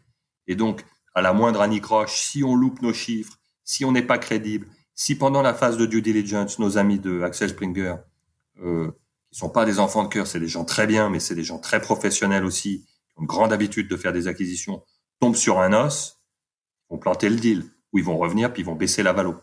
[0.47, 4.17] Et donc, à la moindre anicroche, si on loupe nos chiffres, si on n'est pas
[4.17, 7.95] crédible, si pendant la phase de due diligence, nos amis de Axel Springer,
[8.61, 8.89] euh,
[9.29, 11.43] qui sont pas des enfants de cœur, c'est des gens très bien, mais c'est des
[11.43, 14.83] gens très professionnels aussi, qui ont une grande habitude de faire des acquisitions,
[15.19, 16.21] tombent sur un os,
[16.89, 19.35] vont planter le deal, ou ils vont revenir puis ils vont baisser la valo.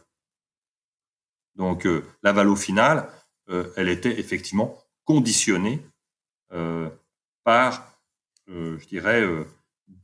[1.57, 3.09] Donc euh, la valo finale,
[3.49, 5.85] euh, elle était effectivement conditionnée
[6.53, 6.89] euh,
[7.45, 7.99] par,
[8.47, 9.27] je dirais,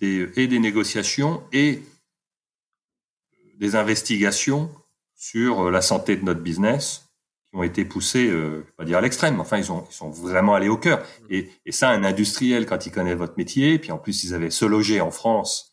[0.01, 1.83] et des négociations et
[3.59, 4.71] des investigations
[5.15, 7.11] sur la santé de notre business
[7.51, 10.11] qui ont été poussées, je vais pas dire à l'extrême, enfin ils, ont, ils sont
[10.11, 11.05] vraiment allés au cœur.
[11.29, 14.51] Et, et ça, un industriel, quand il connaît votre métier, puis en plus ils avaient
[14.51, 15.69] se loger en France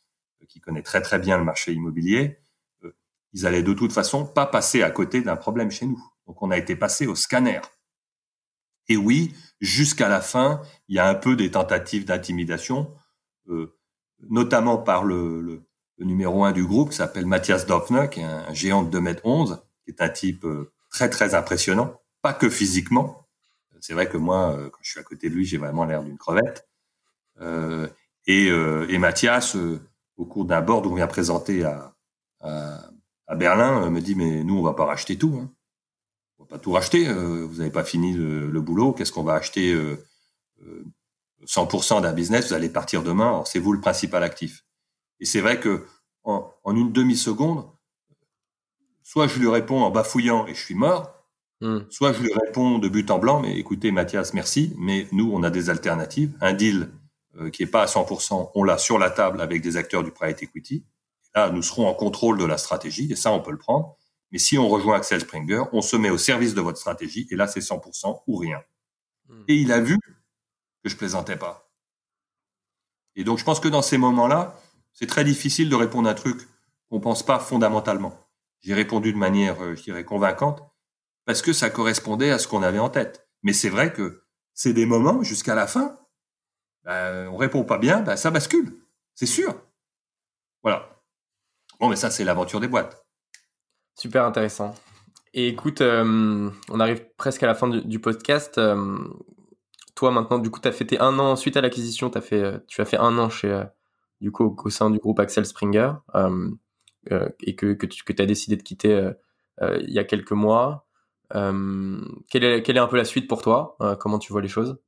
[0.56, 2.40] qui connaît très très bien le marché immobilier,
[2.84, 2.96] euh,
[3.34, 6.02] ils allaient de toute façon pas passer à côté d'un problème chez nous.
[6.28, 7.60] Donc on a été passé au scanner.
[8.88, 12.94] Et oui, jusqu'à la fin, il y a un peu des tentatives d'intimidation,
[13.50, 13.78] euh,
[14.30, 15.64] notamment par le, le,
[16.00, 19.62] numéro un du groupe, s'appelle Mathias Dopfner, qui est un géant de 2 mètres 11,
[19.84, 23.28] qui est un type euh, très très impressionnant, pas que physiquement.
[23.82, 26.18] C'est vrai que moi, quand je suis à côté de lui, j'ai vraiment l'air d'une
[26.18, 26.68] crevette.
[28.26, 29.56] et, et Mathias,
[30.18, 31.94] au cours d'un board où on vient présenter à,
[33.36, 35.40] Berlin me dit mais nous on va pas racheter tout.
[35.40, 35.52] Hein.
[36.40, 37.12] On va pas tout racheter.
[37.14, 38.94] vous n'avez pas fini le, boulot.
[38.94, 39.80] Qu'est-ce qu'on va acheter
[41.46, 43.44] 100% d'un business Vous allez partir demain.
[43.46, 44.65] c'est vous le principal actif.
[45.20, 45.86] Et c'est vrai que
[46.24, 47.66] en, une demi seconde,
[49.04, 51.24] soit je lui réponds en bafouillant et je suis mort,
[51.62, 51.80] hmm.
[51.90, 55.44] soit je lui réponds de but en blanc, mais écoutez Mathias, merci, mais nous on
[55.44, 56.36] a des alternatives.
[56.42, 56.90] Un deal
[57.38, 60.12] euh, qui est pas à 100%, on l'a sur la table avec des acteurs du
[60.12, 60.86] private equity.
[61.36, 63.98] Là, nous serons en contrôle de la stratégie et ça, on peut le prendre.
[64.32, 67.36] Mais si on rejoint Axel Springer, on se met au service de votre stratégie et
[67.36, 68.62] là, c'est 100% ou rien.
[69.28, 69.44] Hmm.
[69.48, 70.00] Et il a vu
[70.84, 71.70] que je plaisantais pas.
[73.18, 74.58] Et donc, je pense que dans ces moments-là,
[74.96, 76.42] c'est très difficile de répondre à un truc
[76.90, 78.18] qu'on pense pas fondamentalement.
[78.62, 80.64] J'ai répondu de manière, euh, je dirais, convaincante
[81.26, 83.28] parce que ça correspondait à ce qu'on avait en tête.
[83.44, 84.24] Mais c'est vrai que
[84.54, 86.00] c'est des moments jusqu'à la fin
[86.86, 88.80] ben, on répond pas bien, ben, ça bascule,
[89.16, 89.56] c'est sûr.
[90.62, 91.02] Voilà.
[91.80, 93.04] Bon, mais ça, c'est l'aventure des boîtes.
[93.96, 94.76] Super intéressant.
[95.34, 98.58] Et écoute, euh, on arrive presque à la fin du, podcast.
[98.58, 98.98] Euh,
[99.96, 102.10] toi, maintenant, du coup, tu as fêté un an suite à l'acquisition.
[102.10, 103.64] Tu as fait un an chez,
[104.26, 105.94] du coup, au, sein du groupe Axel Springer
[107.42, 109.12] et que, que tu as décidé de quitter
[109.62, 110.88] il y a quelques mois.
[111.32, 113.78] quelle, est, quelle est un peu la suite pour toi?
[114.00, 114.80] Comment tu vois les choses?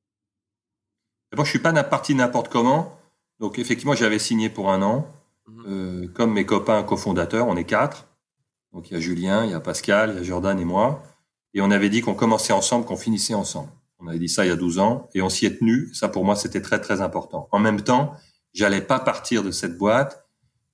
[1.35, 2.97] Moi, je suis pas parti n'importe comment.
[3.39, 5.07] Donc, effectivement, j'avais signé pour un an.
[5.47, 5.65] Mhm.
[5.67, 8.07] Euh, comme mes copains cofondateurs, on est quatre.
[8.73, 11.03] Donc, il y a Julien, il y a Pascal, il y a Jordan et moi.
[11.53, 13.69] Et on avait dit qu'on commençait ensemble, qu'on finissait ensemble.
[13.99, 15.93] On avait dit ça il y a 12 ans et on s'y est tenu.
[15.93, 17.47] Ça, pour moi, c'était très, très important.
[17.51, 18.13] En même temps,
[18.53, 20.27] j'allais pas partir de cette boîte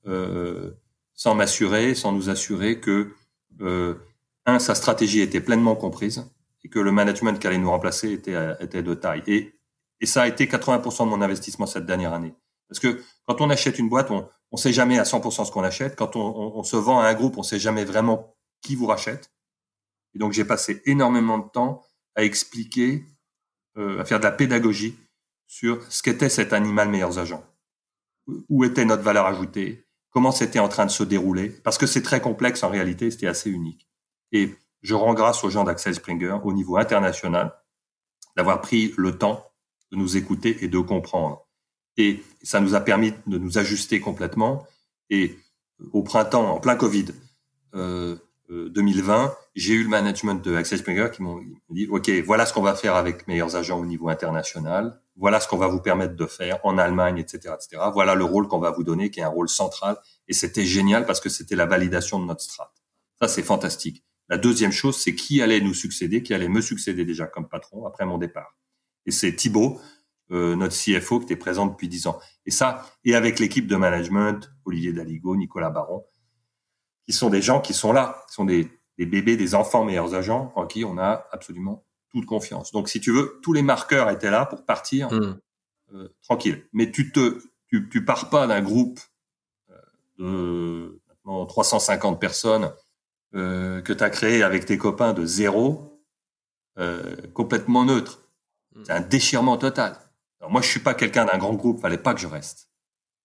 [0.05, 0.71] euh,
[1.13, 3.13] sans m'assurer, sans nous assurer que,
[3.61, 3.95] euh,
[4.45, 6.25] un, sa stratégie était pleinement comprise
[6.63, 9.23] et que le management qui allait nous remplacer était, était de taille.
[9.27, 9.53] Et
[10.03, 12.35] et ça a été 80% de mon investissement cette dernière année.
[12.67, 15.63] Parce que quand on achète une boîte, on ne sait jamais à 100% ce qu'on
[15.63, 15.95] achète.
[15.95, 19.31] Quand on, se vend à un groupe, on sait jamais vraiment qui vous rachète.
[20.13, 21.83] Et donc j'ai passé énormément de temps
[22.15, 23.05] à expliquer,
[23.77, 24.97] euh, à faire de la pédagogie
[25.47, 27.45] sur ce qu'était cet animal meilleurs agents.
[28.49, 32.03] Où était notre valeur ajoutée Comment c'était en train de se dérouler Parce que c'est
[32.03, 33.89] très complexe en réalité, c'était assez unique.
[34.31, 37.53] Et je rends grâce aux gens d'Axel Springer au niveau international
[38.35, 39.45] d'avoir pris le temps
[39.91, 41.47] de nous écouter et de comprendre.
[41.97, 44.65] Et ça nous a permis de nous ajuster complètement.
[45.09, 45.37] Et
[45.91, 47.07] au printemps, en plein Covid
[47.75, 48.17] euh,
[48.49, 51.39] 2020, euh, j'ai eu le management de Access Springer qui m'ont
[51.69, 54.99] dit, OK, voilà ce qu'on va faire avec meilleurs agents au niveau international.
[55.15, 57.83] Voilà ce qu'on va vous permettre de faire en Allemagne, etc., etc.
[57.93, 59.97] Voilà le rôle qu'on va vous donner, qui est un rôle central.
[60.27, 62.73] Et c'était génial parce que c'était la validation de notre strat.
[63.21, 64.03] Ça, c'est fantastique.
[64.27, 67.85] La deuxième chose, c'est qui allait nous succéder, qui allait me succéder déjà comme patron
[67.85, 68.57] après mon départ.
[69.05, 69.79] Et c'est Thibaut,
[70.31, 72.19] euh, notre CFO, qui était présent depuis dix ans.
[72.47, 76.05] Et ça, et avec l'équipe de management, Olivier Daligo, Nicolas Baron,
[77.05, 80.13] qui sont des gens qui sont là, qui sont des, des bébés, des enfants meilleurs
[80.13, 82.71] agents en qui on a absolument toute confiance.
[82.71, 85.39] Donc, si tu veux, tous les marqueurs étaient là pour partir hmm.
[85.93, 86.63] euh, tranquille.
[86.73, 88.99] Mais tu te, tu, tu pars pas d'un groupe
[89.71, 89.81] euh,
[90.19, 92.71] de maintenant 350 personnes
[93.35, 96.03] euh, que tu as créé avec tes copains de zéro,
[96.77, 98.19] euh, complètement neutre.
[98.83, 99.97] C'est un déchirement total.
[100.39, 102.69] Alors moi, je suis pas quelqu'un d'un grand groupe, fallait pas que je reste.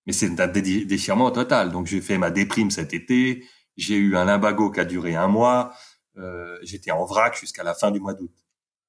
[0.07, 1.71] Mais c'est un déchirement total.
[1.73, 3.45] Donc j'ai fait ma déprime cet été.
[3.79, 5.73] J'ai eu un limbago qui a duré un mois.
[6.19, 8.35] Euh, J'étais en vrac jusqu'à la fin du mois d'août.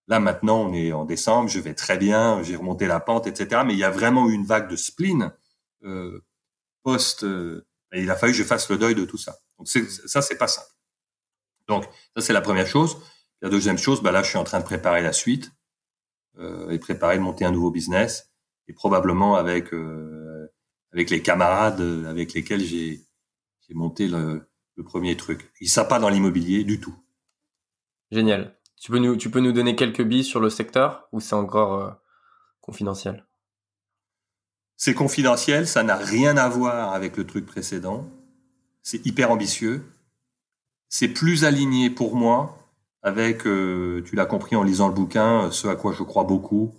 [0.08, 3.62] Là maintenant, on est en décembre, je vais très bien, j'ai remonté la pente, etc.
[3.64, 5.32] Mais il y a vraiment eu une vague de spleen
[5.84, 6.26] euh,
[6.82, 7.24] post.
[7.24, 9.38] Euh, et il a fallu que je fasse le deuil de tout ça.
[9.60, 10.74] Donc ça, c'est pas simple.
[11.68, 11.86] Donc
[12.16, 12.98] ça, c'est la première chose.
[13.42, 15.52] La deuxième chose, bah là, je suis en train de préparer la suite
[16.40, 18.32] euh, et préparer de monter un nouveau business
[18.68, 20.52] et probablement avec euh,
[20.92, 23.06] avec les camarades avec lesquels j'ai
[23.68, 24.49] j'ai monté le,
[24.80, 25.52] le, premier truc.
[25.62, 26.96] Ils savent pas dans l'immobilier du tout.
[28.12, 28.56] Génial.
[28.78, 31.74] Tu peux nous tu peux nous donner quelques billes sur le secteur ou c'est encore
[31.74, 31.92] euh,
[32.62, 33.26] confidentiel?
[34.78, 38.10] C'est confidentiel, ça n'a rien à voir avec le truc précédent.
[38.82, 39.84] C'est hyper ambitieux.
[40.88, 42.60] C'est plus aligné pour moi
[43.02, 46.74] avec, euh, tu l'as compris en lisant le bouquin, ce à quoi je crois beaucoup,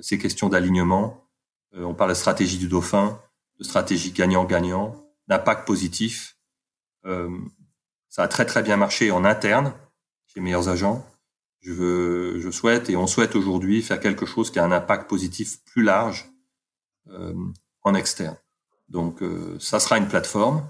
[0.00, 1.26] ces questions d'alignement.
[1.74, 3.20] Euh, on parle de stratégie du dauphin,
[3.58, 4.94] de stratégie gagnant-gagnant,
[5.28, 6.36] d'impact positif.
[7.06, 7.30] Euh,
[8.08, 9.72] ça a très très bien marché en interne
[10.26, 11.06] chez meilleurs agents.
[11.60, 15.08] Je, veux, je souhaite et on souhaite aujourd'hui faire quelque chose qui a un impact
[15.08, 16.26] positif plus large
[17.82, 18.36] en externe.
[18.88, 19.20] Donc
[19.58, 20.64] ça sera une plateforme.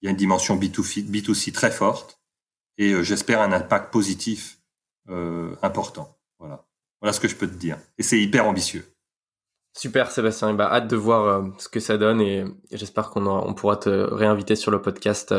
[0.00, 2.20] Il y a une dimension B2C, B2C très forte
[2.78, 4.58] et euh, j'espère un impact positif
[5.08, 6.16] euh, important.
[6.38, 6.66] Voilà.
[7.00, 7.78] Voilà ce que je peux te dire.
[7.98, 8.93] Et c'est hyper ambitieux.
[9.76, 13.54] Super Sébastien, bah, hâte de voir euh, ce que ça donne et, j'espère qu'on on
[13.54, 15.34] pourra te réinviter sur le podcast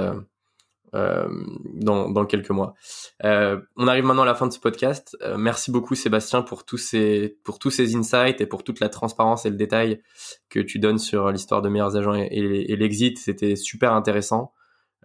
[0.93, 2.73] dans, dans, quelques mois.
[3.21, 5.17] on arrive maintenant à la fin de ce podcast.
[5.37, 9.45] merci beaucoup Sébastien pour tous ces pour tous ces insights et pour toute la transparence
[9.45, 10.01] et le détail
[10.49, 13.17] que tu donnes sur l'histoire de meilleurs agents et, et l'exit.
[13.17, 14.54] C'était super intéressant.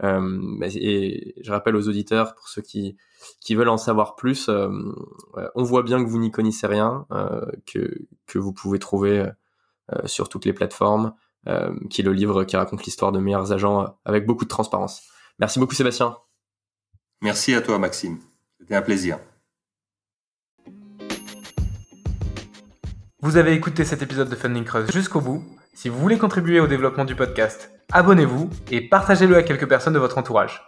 [0.02, 2.96] Euh, et je rappelle aux auditeurs, pour ceux qui,
[3.40, 4.70] qui veulent en savoir plus, euh,
[5.54, 9.28] on voit bien que vous n'y connaissez rien, euh, que, que vous pouvez trouver
[10.04, 11.14] sur toutes les plateformes,
[11.90, 15.02] qui est le livre qui raconte l'histoire de meilleurs agents avec beaucoup de transparence.
[15.40, 16.16] Merci beaucoup Sébastien.
[17.22, 18.20] Merci à toi Maxime.
[18.60, 19.18] C'était un plaisir.
[23.18, 25.44] Vous avez écouté cet épisode de Funding Cross jusqu'au bout.
[25.80, 29.98] Si vous voulez contribuer au développement du podcast, abonnez-vous et partagez-le à quelques personnes de
[29.98, 30.60] votre entourage.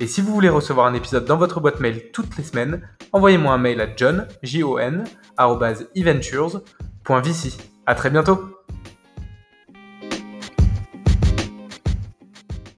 [0.00, 3.54] Et si vous voulez recevoir un épisode dans votre boîte mail toutes les semaines, envoyez-moi
[3.54, 5.06] un mail à john, j -O -N,
[7.86, 8.38] À très bientôt